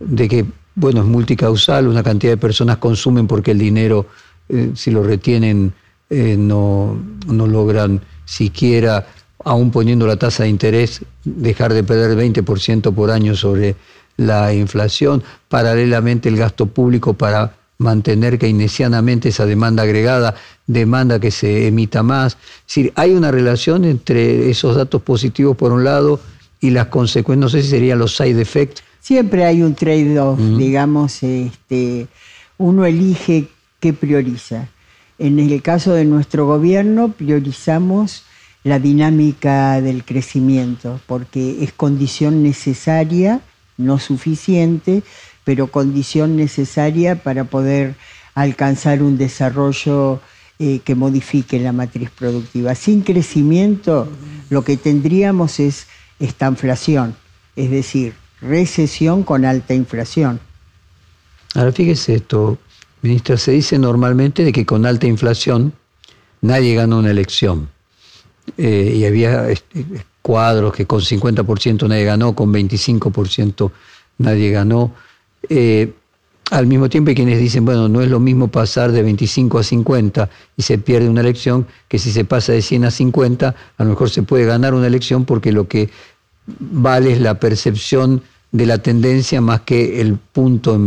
[0.00, 0.46] de que
[0.78, 4.06] bueno, es multicausal, una cantidad de personas consumen porque el dinero,
[4.48, 5.72] eh, si lo retienen,
[6.08, 9.04] eh, no, logran siquiera,
[9.44, 13.74] aún poniendo la tasa de interés, dejar de perder 20% por año sobre
[14.16, 15.24] la inflación.
[15.48, 22.34] Paralelamente, el gasto público para mantener keynesianamente esa demanda agregada, demanda que se emita más.
[22.34, 26.20] Es decir, hay una relación entre esos datos positivos por un lado
[26.60, 31.22] y las consecuencias, no sé si serían los side effects Siempre hay un trade-off, digamos,
[31.22, 32.08] este,
[32.58, 33.48] uno elige
[33.80, 34.68] qué prioriza.
[35.18, 38.24] En el caso de nuestro gobierno priorizamos
[38.64, 43.40] la dinámica del crecimiento, porque es condición necesaria,
[43.78, 45.02] no suficiente,
[45.42, 47.94] pero condición necesaria para poder
[48.34, 50.20] alcanzar un desarrollo
[50.58, 52.74] eh, que modifique la matriz productiva.
[52.74, 54.06] Sin crecimiento
[54.50, 55.86] lo que tendríamos es
[56.20, 57.16] esta inflación,
[57.56, 60.40] es decir, recesión con alta inflación.
[61.54, 62.58] Ahora fíjese esto,
[63.02, 65.72] ministra, se dice normalmente de que con alta inflación
[66.40, 67.68] nadie gana una elección.
[68.56, 69.84] Eh, y había este,
[70.22, 73.70] cuadros que con 50% nadie ganó, con 25%
[74.18, 74.92] nadie ganó.
[75.48, 75.92] Eh,
[76.50, 79.62] al mismo tiempo hay quienes dicen, bueno, no es lo mismo pasar de 25 a
[79.62, 83.84] 50 y se pierde una elección que si se pasa de 100 a 50, a
[83.84, 85.90] lo mejor se puede ganar una elección porque lo que
[86.58, 88.22] vale la percepción
[88.52, 90.78] de la tendencia más que el punto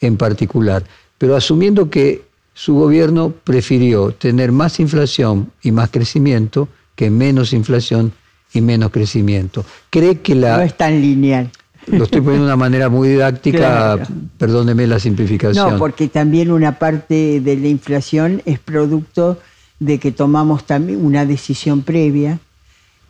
[0.00, 0.84] en, particular.
[1.16, 2.22] Pero asumiendo que
[2.54, 8.12] su gobierno prefirió tener más inflación y más crecimiento que menos inflación
[8.52, 9.64] y menos crecimiento.
[9.90, 10.58] ¿Cree que la...
[10.58, 11.50] No es tan lineal.
[11.86, 13.98] Lo estoy poniendo de una manera muy didáctica,
[14.36, 15.72] perdóneme la simplificación.
[15.72, 19.38] No, porque también una parte de la inflación es producto
[19.78, 22.40] de que tomamos también una decisión previa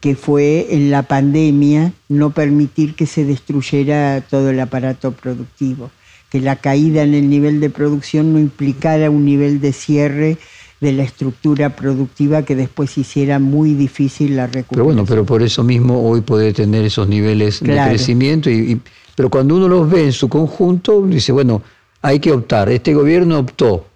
[0.01, 5.91] que fue en la pandemia no permitir que se destruyera todo el aparato productivo,
[6.31, 10.39] que la caída en el nivel de producción no implicara un nivel de cierre
[10.81, 14.69] de la estructura productiva que después hiciera muy difícil la recuperación.
[14.77, 18.81] Pero bueno, pero por eso mismo hoy puede tener esos niveles de crecimiento, y,
[19.17, 21.63] pero cuando uno los ve en su conjunto, dice, bueno,
[22.03, 22.69] hay que optar.
[22.69, 23.87] Este gobierno optó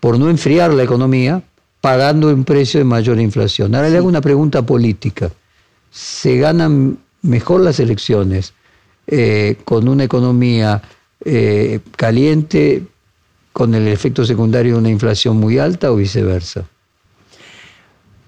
[0.00, 1.42] por no enfriar la economía,
[1.84, 3.74] pagando un precio de mayor inflación.
[3.74, 5.30] Ahora le hago una pregunta política.
[5.90, 8.54] ¿Se ganan mejor las elecciones
[9.06, 10.80] eh, con una economía
[11.22, 12.84] eh, caliente,
[13.52, 16.64] con el efecto secundario de una inflación muy alta o viceversa?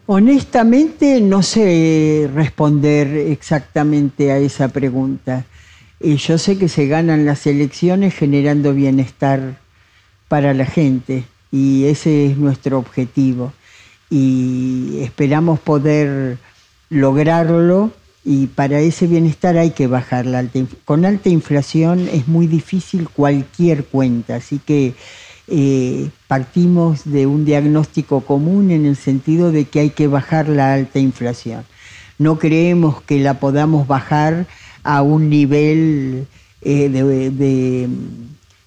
[0.05, 5.47] Honestamente no sé responder exactamente a esa pregunta.
[6.01, 9.59] Eh, yo sé que se ganan las elecciones generando bienestar
[10.29, 13.53] para la gente y ese es nuestro objetivo.
[14.11, 16.39] Y esperamos poder
[16.91, 17.91] lograrlo
[18.25, 23.09] y para ese bienestar hay que bajar la alta con alta inflación es muy difícil
[23.09, 24.95] cualquier cuenta así que
[25.49, 30.75] eh, partimos de un diagnóstico común en el sentido de que hay que bajar la
[30.75, 31.65] alta inflación
[32.19, 34.47] no creemos que la podamos bajar
[34.83, 36.27] a un nivel
[36.63, 37.89] eh, de,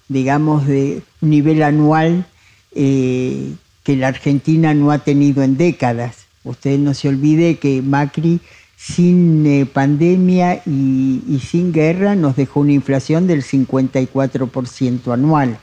[0.08, 2.26] digamos de nivel anual
[2.74, 8.40] eh, que la Argentina no ha tenido en décadas usted no se olvide que Macri
[8.76, 15.58] sin eh, pandemia y, sin guerra nos dejó una inflación del 54% anual.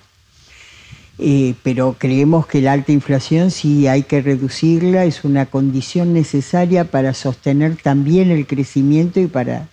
[1.19, 6.83] Eh, pero creemos que la alta inflación sí hay que reducirla, es una condición necesaria
[6.85, 9.67] para sostener también el crecimiento y para,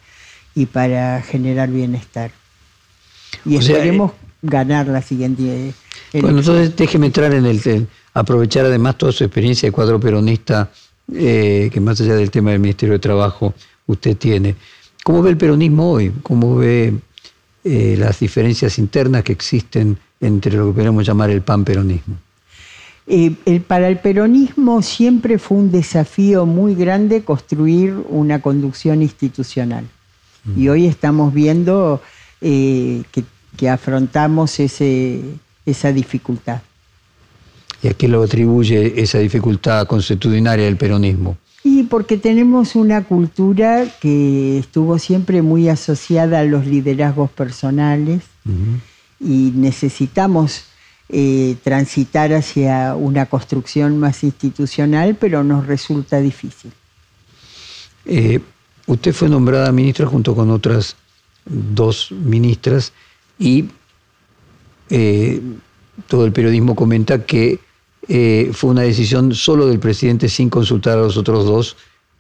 [0.55, 2.31] y para generar bienestar.
[3.45, 5.75] Y esperemos eh, ganar la siguiente.
[6.21, 10.71] Bueno, entonces déjeme entrar en el, aprovechar además toda su experiencia de cuadro peronista
[11.13, 13.53] eh, que más allá del tema del Ministerio de Trabajo
[13.87, 14.55] usted tiene.
[15.03, 16.13] ¿Cómo ve el peronismo hoy?
[16.23, 16.95] ¿Cómo ve
[17.65, 22.17] eh, las diferencias internas que existen entre lo que podemos llamar el panperonismo?
[23.07, 29.85] Eh, el, para el peronismo siempre fue un desafío muy grande construir una conducción institucional.
[30.57, 30.71] Y mm.
[30.71, 32.01] hoy estamos viendo
[32.41, 33.05] que,
[33.57, 35.23] que, afrontamos ese,
[35.67, 36.61] esa dificultad.
[37.83, 41.37] ¿Y a qué lo atribuye esa dificultad constitucionaria del peronismo?
[41.63, 48.23] Y porque tenemos una cultura que estuvo siempre muy asociada a los liderazgos personales
[49.19, 50.65] y necesitamos
[51.09, 56.73] eh, transitar hacia una construcción más institucional, pero nos resulta difícil.
[58.07, 58.41] Eh,
[58.87, 60.97] usted fue nombrada ministra junto con otras
[61.45, 62.93] dos ministras
[63.39, 63.67] y
[64.97, 65.41] eh,
[66.07, 67.59] todo el periodismo comenta que
[68.07, 71.77] eh, fue una decisión solo del presidente sin consultar a los otros dos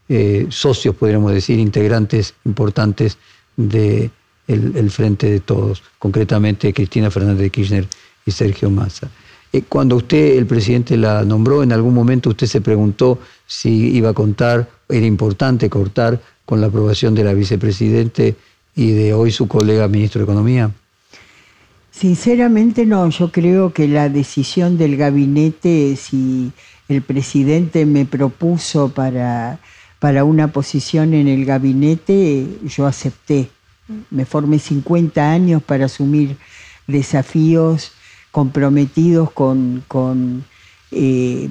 [0.09, 3.17] eh, socios, podríamos decir, integrantes importantes
[3.57, 4.11] del
[4.49, 7.87] de el Frente de Todos, concretamente Cristina Fernández de Kirchner
[8.27, 9.09] y Sergio Massa.
[9.69, 14.15] Cuando usted, el presidente, la nombró, en algún momento usted se preguntó si iba a
[14.15, 18.35] contar, era importante cortar con la aprobación de la vicepresidente
[18.75, 20.73] y de hoy su colega ministro de Economía.
[21.97, 26.51] Sinceramente no, yo creo que la decisión del gabinete, si
[26.89, 29.61] el presidente me propuso para,
[30.01, 33.49] para una posición en el gabinete, yo acepté.
[34.11, 36.37] Me formé 50 años para asumir
[36.89, 37.93] desafíos
[38.33, 40.45] comprometidos con, con,
[40.91, 41.49] eh,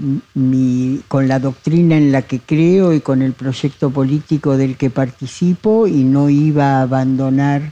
[1.08, 5.88] con la doctrina en la que creo y con el proyecto político del que participo
[5.88, 7.72] y no iba a abandonar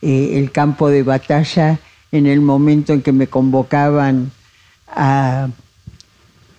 [0.00, 1.80] eh, el campo de batalla
[2.14, 4.30] en el momento en que me convocaban
[4.86, 5.48] a,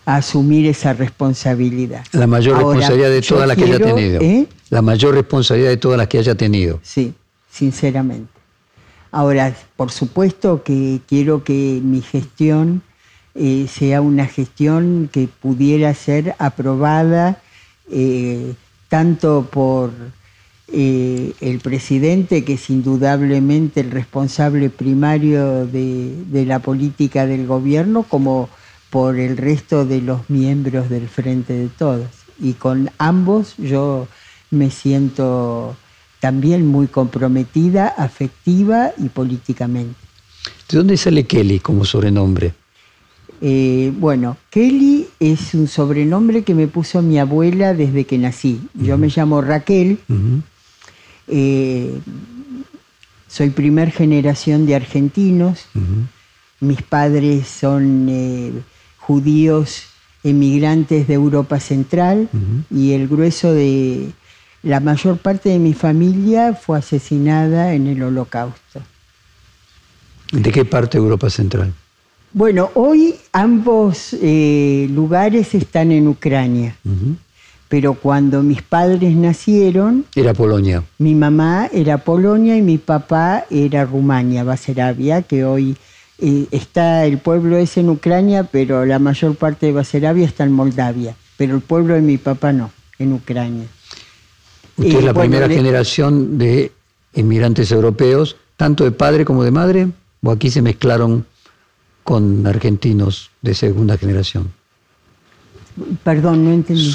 [0.06, 2.03] asumir esa responsabilidad.
[2.12, 4.22] La mayor responsabilidad de todas las que haya tenido.
[4.22, 4.47] ¿eh?
[4.70, 6.80] La mayor responsabilidad de todas las que haya tenido.
[6.84, 7.14] Sí,
[7.49, 8.30] sinceramente.
[9.12, 12.84] Ahora, por supuesto que quiero que mi gestión
[13.34, 17.41] eh, sea una gestión que pudiera ser aprobada
[17.89, 18.53] eh,
[18.89, 19.91] tanto por
[20.72, 28.49] eh, el presidente, que es indudablemente el responsable primario de, la política del gobierno, como
[28.89, 32.09] por el resto de los miembros del Frente de Todos.
[32.39, 34.07] Y con ambos yo
[34.49, 35.76] me siento
[36.20, 39.95] también muy comprometida, afectiva y políticamente.
[40.70, 42.53] ¿De dónde sale Kelly como sobrenombre?
[43.39, 48.61] Eh, bueno, Kelly es un sobrenombre que me puso mi abuela desde que nací.
[48.74, 49.99] Yo me llamo Raquel.
[51.28, 51.99] Eh,
[53.28, 55.65] soy primer generación de argentinos.
[56.59, 58.51] Mis padres son eh,
[58.97, 59.84] judíos
[60.23, 62.30] emigrantes de Europa Central
[62.71, 64.11] y el grueso de
[64.63, 68.82] la mayor parte de mi familia fue asesinada en el Holocausto.
[70.32, 71.73] ¿De qué parte de Europa Central?
[72.34, 76.76] Bueno, hoy ambos eh, lugares están en Ucrania
[77.68, 80.05] pero cuando mis padres nacieron...
[80.16, 80.84] Era Polonia.
[80.97, 85.76] Mi mamá era Polonia y mi papá era Rumania, Basarabia, que hoy
[86.20, 90.51] eh, está el pueblo es en Ucrania, pero la mayor parte de Basarabia está en
[90.51, 91.16] Moldavia.
[91.38, 93.66] Pero el pueblo de mi papá no, en Ucrania.
[94.78, 96.72] Usted es la primera generación de
[97.13, 99.88] inmigrantes europeos, tanto de padre como de madre,
[100.22, 101.26] o aquí se mezclaron
[102.03, 104.51] con argentinos de segunda generación.
[106.03, 106.93] Perdón, no entendí.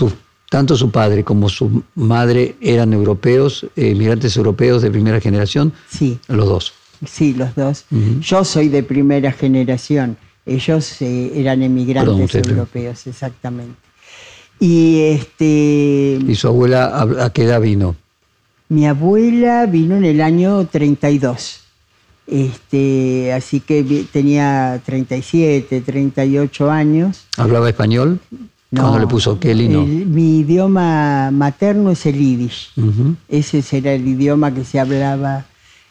[0.50, 5.72] Tanto su padre como su madre eran europeos, inmigrantes europeos de primera generación.
[5.88, 6.18] Sí.
[6.28, 6.72] Los dos.
[7.06, 7.86] Sí, los dos.
[8.20, 10.18] Yo soy de primera generación.
[10.44, 13.76] Ellos eh, eran emigrantes europeos, exactamente.
[14.58, 16.18] Y este.
[16.26, 17.94] ¿Y su abuela a, qué edad vino?
[18.68, 21.60] Mi abuela vino en el año 32.
[22.26, 27.26] Este, así que tenía 37, 38 años.
[27.36, 28.20] ¿Hablaba español?
[28.70, 29.82] No, cuando le puso Kelly, no.
[29.82, 32.70] mi idioma materno es el yiddish.
[33.28, 35.44] Ese será el idioma que se hablaba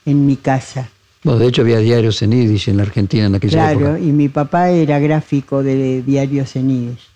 [0.06, 0.90] en mi casa.
[1.24, 3.86] Bueno, de hecho había diarios en yiddish en la Argentina en aquella época.
[3.86, 7.08] Claro, y mi papá era gráfico de diarios en yiddish.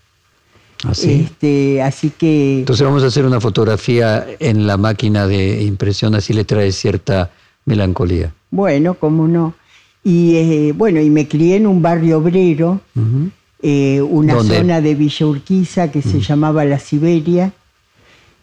[0.84, 1.10] Así.
[1.10, 2.60] ¿Ah, este, así que.
[2.60, 7.32] Entonces vamos a hacer una fotografía en la máquina de impresión, así le trae cierta
[7.64, 8.34] melancolía.
[8.52, 9.54] Bueno, cómo no.
[10.04, 12.82] Y eh, bueno, y me crié en un barrio obrero,
[13.64, 17.54] eh, una zona de Villa Urquiza que se llamaba La Siberia,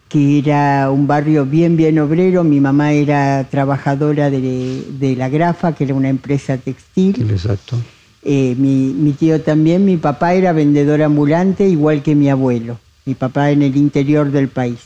[0.09, 2.43] que era un barrio bien, bien obrero.
[2.43, 7.31] Mi mamá era trabajadora de, de la Grafa, que era una empresa textil.
[7.31, 7.77] Exacto.
[8.23, 13.51] Eh, mi, tío también, mi papá era vendedor ambulante, igual que mi abuelo, mi papá
[13.51, 14.79] en el interior del país.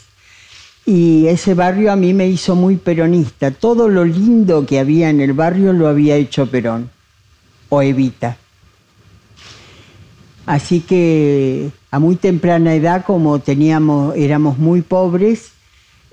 [0.85, 3.53] Y ese barrio a mí me hizo muy peronista.
[3.53, 6.91] Todo lo lindo que había en el barrio lo había hecho Perón
[7.68, 8.37] o Evita.
[10.47, 15.53] Así que a muy temprana edad, como teníamos, éramos muy pobres,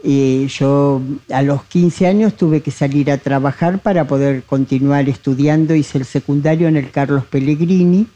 [0.04, 1.02] yo
[1.32, 5.76] a los 15 años tuve que salir a trabajar para poder continuar estudiando.
[5.76, 8.08] Hice el secundario en el Carlos Pellegrini,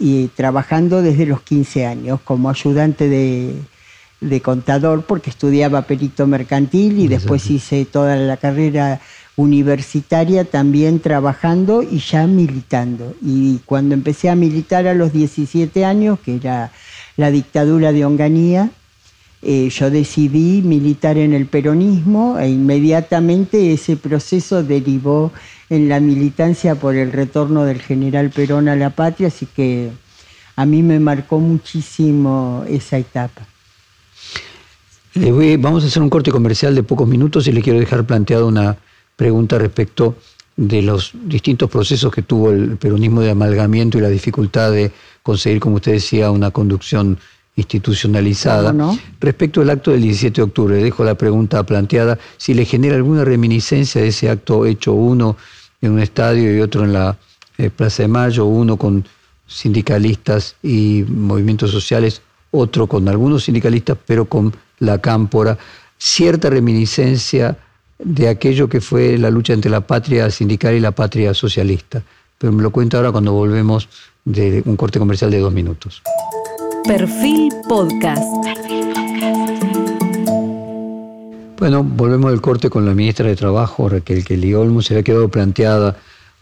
[0.00, 7.08] y trabajando desde los 15 años como ayudante de, contador, porque estudiaba perito mercantil y
[7.08, 9.00] después hice toda la carrera
[9.36, 13.14] universitaria también trabajando y ya militando.
[13.22, 16.70] Y cuando empecé a militar a los 17 años, que era
[17.16, 18.70] la dictadura de Onganía,
[19.42, 25.32] eh, yo decidí militar en el peronismo e inmediatamente ese proceso derivó
[25.68, 29.90] en la militancia por el retorno del general Perón a la patria, así que
[30.56, 33.46] a mí me marcó muchísimo esa etapa.
[35.14, 38.78] vamos a hacer un corte comercial de pocos minutos y le quiero dejar planteada una
[39.16, 40.16] pregunta respecto
[40.56, 44.92] de los distintos procesos que tuvo el peronismo de amalgamiento y la dificultad de
[45.22, 47.18] conseguir, como usted decía, una conducción
[47.56, 48.74] institucionalizada.
[49.20, 53.24] Respecto al acto del 17 de octubre, dejo la pregunta planteada, si le genera alguna
[53.24, 55.36] reminiscencia de ese acto hecho uno
[55.80, 57.16] en un estadio y otro en la
[57.58, 59.04] eh, Plaza de Mayo, uno con
[59.46, 65.58] sindicalistas y movimientos sociales, otro con algunos sindicalistas, pero con la cámpora,
[65.98, 67.56] cierta reminiscencia
[67.98, 72.02] de aquello que fue la lucha entre la patria sindical y la patria socialista.
[72.38, 73.88] Pero me lo cuento ahora cuando volvemos
[74.24, 76.02] de un corte comercial de dos minutos.
[76.84, 78.22] Perfil Podcast.
[81.58, 84.82] Bueno, volvemos del corte con la ministra de Trabajo, Raquel Kelly Olmo.
[84.82, 85.96] Se había quedado planteada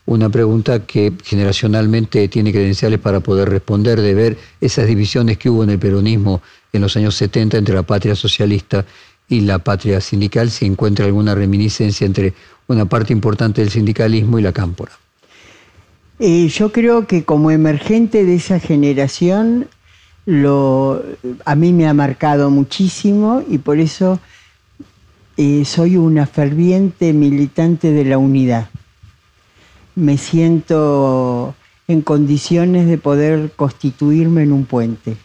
[0.07, 5.63] una pregunta que generacionalmente tiene credenciales para poder responder, de ver esas divisiones que hubo
[5.63, 6.43] en el peronismo
[6.73, 8.85] en los años 70 entre la patria socialista
[9.33, 12.35] y la patria sindical, si encuentra alguna reminiscencia entre
[12.69, 14.93] una parte importante del sindicalismo y la cámpora.
[16.19, 19.69] Eh, yo creo que como emergente de esa generación
[20.27, 21.03] lo,
[21.47, 24.21] a mí me ha marcado muchísimo y por eso
[25.39, 28.69] eh, soy una ferviente militante de la unidad.
[29.95, 31.55] Me siento
[31.89, 35.17] en condiciones de poder constituirme en un puente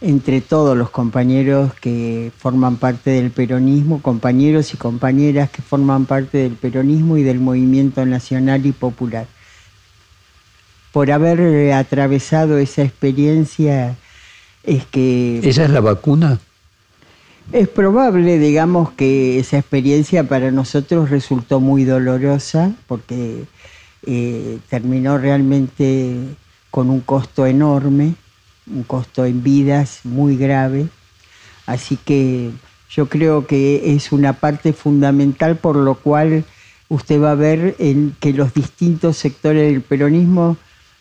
[0.00, 6.38] entre todos los compañeros que forman parte del peronismo, compañeros y compañeras que forman parte
[6.38, 9.26] del peronismo y del movimiento nacional y popular
[10.92, 13.96] por haber eh, atravesado esa experiencia
[14.64, 15.40] es que...
[15.42, 16.38] ¿Esa es la vacuna?
[17.52, 23.44] Es probable, digamos, que esa experiencia para nosotros resultó muy dolorosa porque
[24.06, 26.18] eh, terminó realmente
[26.70, 28.14] con un costo enorme,
[28.72, 30.86] un costo en vidas muy grave.
[31.66, 32.50] Así que
[32.90, 36.44] yo creo que es una parte fundamental por lo cual
[36.88, 40.56] usted va a ver en que los distintos sectores del peronismo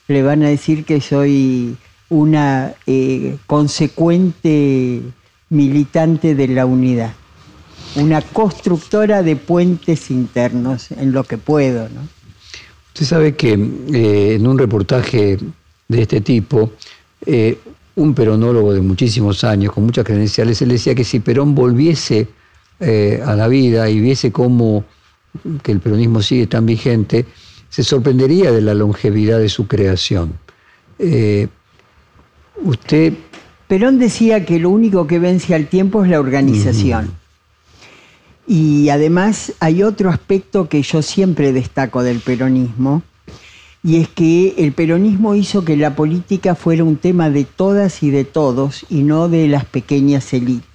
[0.07, 1.78] le van a decir que soy
[2.09, 5.01] una eh, consecuente
[5.49, 7.13] militante de la unidad,
[7.95, 11.89] una constructora de puentes internos en lo que puedo.
[11.89, 12.01] ¿no?
[12.88, 15.38] Usted sabe que eh, en un reportaje
[15.88, 16.72] de este tipo,
[17.28, 17.59] eh,
[17.95, 22.28] un peronólogo de muchísimos años, con muchas credenciales, él decía que si Perón volviese
[22.80, 24.86] eh, a la vida y viese cómo
[25.61, 27.25] que el peronismo sigue tan vigente,
[27.69, 30.34] se sorprendería de la longevidad de su creación.
[32.63, 33.13] usted...
[33.67, 37.11] Perón decía que lo único que vence al tiempo es la organización.
[38.47, 43.03] Y además hay otro aspecto que yo siempre destaco del peronismo,
[43.84, 48.09] y es que el peronismo hizo que la política fuera un tema de todas y
[48.09, 50.67] de todos y no de las pequeñas élites.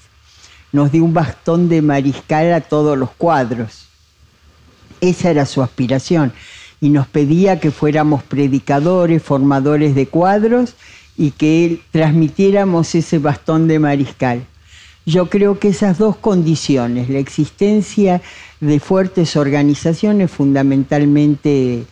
[0.72, 3.86] Nos dio un bastón de mariscal a todos los cuadros.
[5.00, 6.32] Esa era su aspiración
[6.80, 10.74] y nos pedía que fuéramos predicadores, formadores de cuadros
[11.16, 14.46] y que transmitiéramos ese bastón de mariscal.
[15.04, 18.22] Yo creo que esas dos condiciones, la existencia
[18.60, 21.84] de fuertes organizaciones, fundamentalmente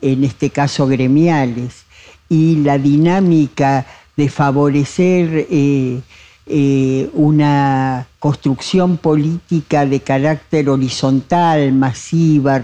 [0.00, 1.84] en este caso gremiales,
[2.28, 3.86] y la dinámica
[4.16, 6.00] de favorecer eh,
[6.46, 12.62] eh, una construcción política de carácter horizontal, masiva,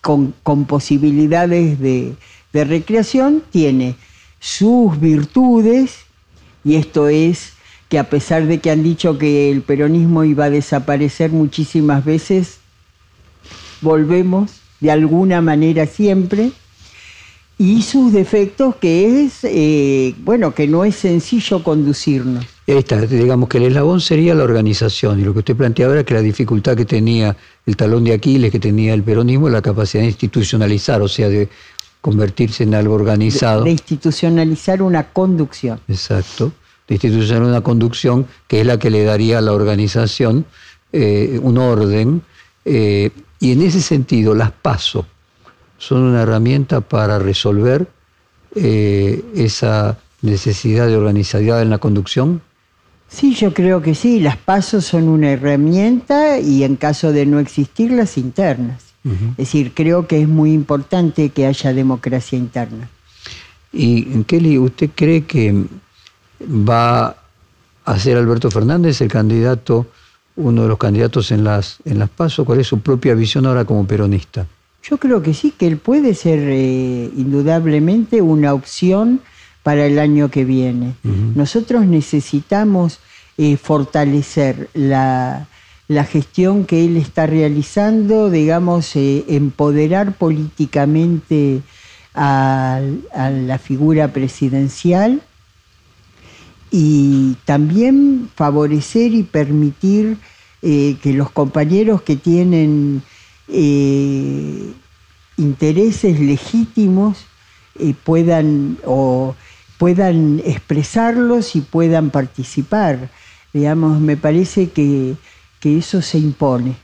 [0.00, 0.34] con,
[0.66, 2.14] posibilidades de
[2.52, 3.96] recreación, tiene
[4.38, 5.98] sus virtudes,
[6.64, 7.52] y esto es
[7.88, 12.58] que a pesar de que han dicho que el peronismo iba a desaparecer muchísimas veces,
[13.80, 16.52] volvemos de alguna manera siempre,
[17.58, 22.44] y sus defectos que es, eh, bueno, que no es sencillo conducirnos.
[22.66, 26.14] Está, digamos que el eslabón sería la organización, y lo que usted planteaba era que
[26.14, 30.08] la dificultad que tenía el talón de Aquiles, que tenía el peronismo, la capacidad de
[30.08, 31.48] institucionalizar, o sea, de
[32.00, 33.64] convertirse en algo organizado.
[33.64, 35.80] de institucionalizar una conducción.
[35.88, 36.52] Exacto
[36.88, 40.46] de institucionar una conducción que es la que le daría a la organización
[40.92, 42.22] eh, un orden.
[42.64, 43.10] Eh,
[43.40, 45.06] y en ese sentido, las PASO
[45.78, 47.86] son una herramienta para resolver
[48.54, 52.40] eh, esa necesidad de organización en la conducción.
[53.08, 54.20] Sí, yo creo que sí.
[54.20, 58.82] Las PASO son una herramienta y en caso de no existir, las internas.
[59.04, 62.88] Es decir, creo que es muy importante que haya democracia interna.
[63.72, 65.64] Y Kelly, ¿usted cree que
[66.42, 67.16] va
[67.84, 69.86] a ser Alberto Fernández el candidato,
[70.36, 72.44] uno de los candidatos en las, en las PASO?
[72.44, 74.46] ¿Cuál es su propia visión ahora como peronista?
[74.82, 79.20] Yo creo que sí, que él puede ser eh, indudablemente una opción
[79.64, 80.94] para el año que viene.
[81.34, 83.00] Nosotros necesitamos
[83.36, 85.48] eh, fortalecer la,
[85.88, 91.62] gestión que él está realizando, digamos, eh, empoderar políticamente
[92.14, 92.80] a,
[93.12, 95.20] la figura presidencial
[96.70, 100.18] y también favorecer y permitir
[100.62, 103.02] eh, que los compañeros que tienen
[103.48, 104.72] eh,
[105.36, 107.26] intereses legítimos
[107.78, 109.34] eh, puedan o
[109.78, 113.10] puedan expresarlos y puedan participar.
[113.52, 115.16] Digamos, me parece que,
[115.62, 116.76] eso se impone.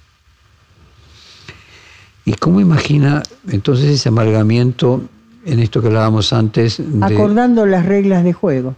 [2.24, 5.02] ¿Y cómo imagina entonces ese amalgamiento
[5.44, 6.82] en esto que hablábamos antes?
[7.00, 8.74] Acordando las reglas de juego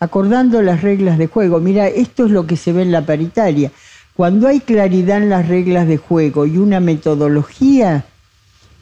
[0.00, 1.60] acordando las reglas de juego.
[1.60, 3.72] Mira, esto es lo que se ve en la paritaria.
[4.14, 8.04] Cuando hay claridad en las reglas de juego y una metodología,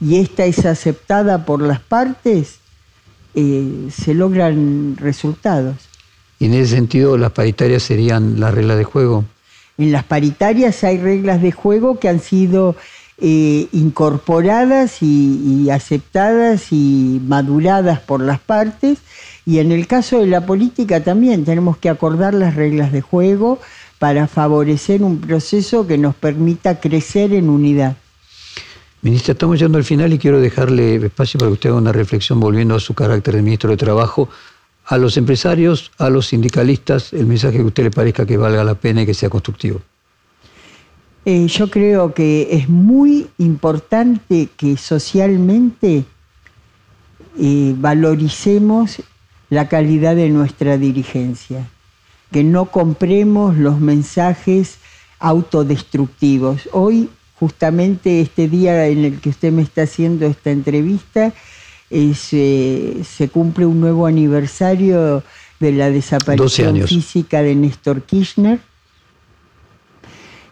[0.00, 2.58] y esta es aceptada por las partes,
[3.34, 5.76] eh, se logran resultados.
[6.38, 9.24] ¿Y en ese sentido las paritarias serían las reglas de juego?
[9.76, 12.76] En las paritarias hay reglas de juego que han sido
[13.18, 18.98] eh, incorporadas y, aceptadas y maduradas por las partes.
[19.46, 23.60] Y en el caso de la política también tenemos que acordar las reglas de juego
[23.98, 27.96] para favorecer un proceso que nos permita crecer en unidad.
[29.02, 32.40] Ministra, estamos llegando al final y quiero dejarle espacio para que usted haga una reflexión
[32.40, 34.30] volviendo a su carácter de ministro de Trabajo,
[34.86, 38.64] a los empresarios, a los sindicalistas, el mensaje que a usted le parezca que valga
[38.64, 39.82] la pena y que sea constructivo.
[41.26, 46.04] Eh, yo creo que es muy importante que socialmente
[47.38, 49.02] eh, valoricemos
[49.50, 51.68] la calidad de nuestra dirigencia,
[52.32, 54.78] que no compremos los mensajes
[55.18, 56.68] autodestructivos.
[56.72, 61.32] Hoy, justamente este día en el que usted me está haciendo esta entrevista,
[61.90, 65.22] eh, se cumple un nuevo aniversario
[65.60, 68.58] de la desaparición física de Néstor Kirchner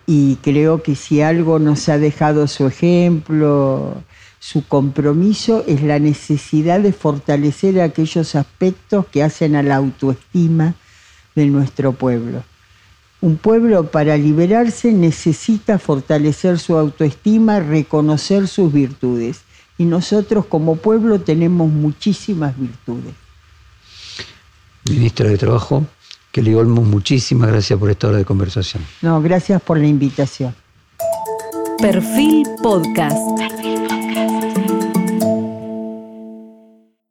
[0.07, 4.03] y creo que si algo nos ha dejado su ejemplo,
[4.43, 10.75] su compromiso, es la necesidad de fortalecer aquellos aspectos que hacen a la autoestima
[11.37, 12.43] de nuestro pueblo.
[13.21, 19.43] Un pueblo para liberarse necesita fortalecer su autoestima, reconocer sus virtudes.
[19.79, 23.15] y nosotros como pueblo tenemos muchísimas virtudes.
[24.89, 25.87] Ministra de Trabajo,
[26.33, 28.85] Kelly Olmos, muchísimas gracias por esta hora de conversación.
[29.03, 30.55] No, gracias por la invitación.
[31.79, 34.02] Perfil Podcast.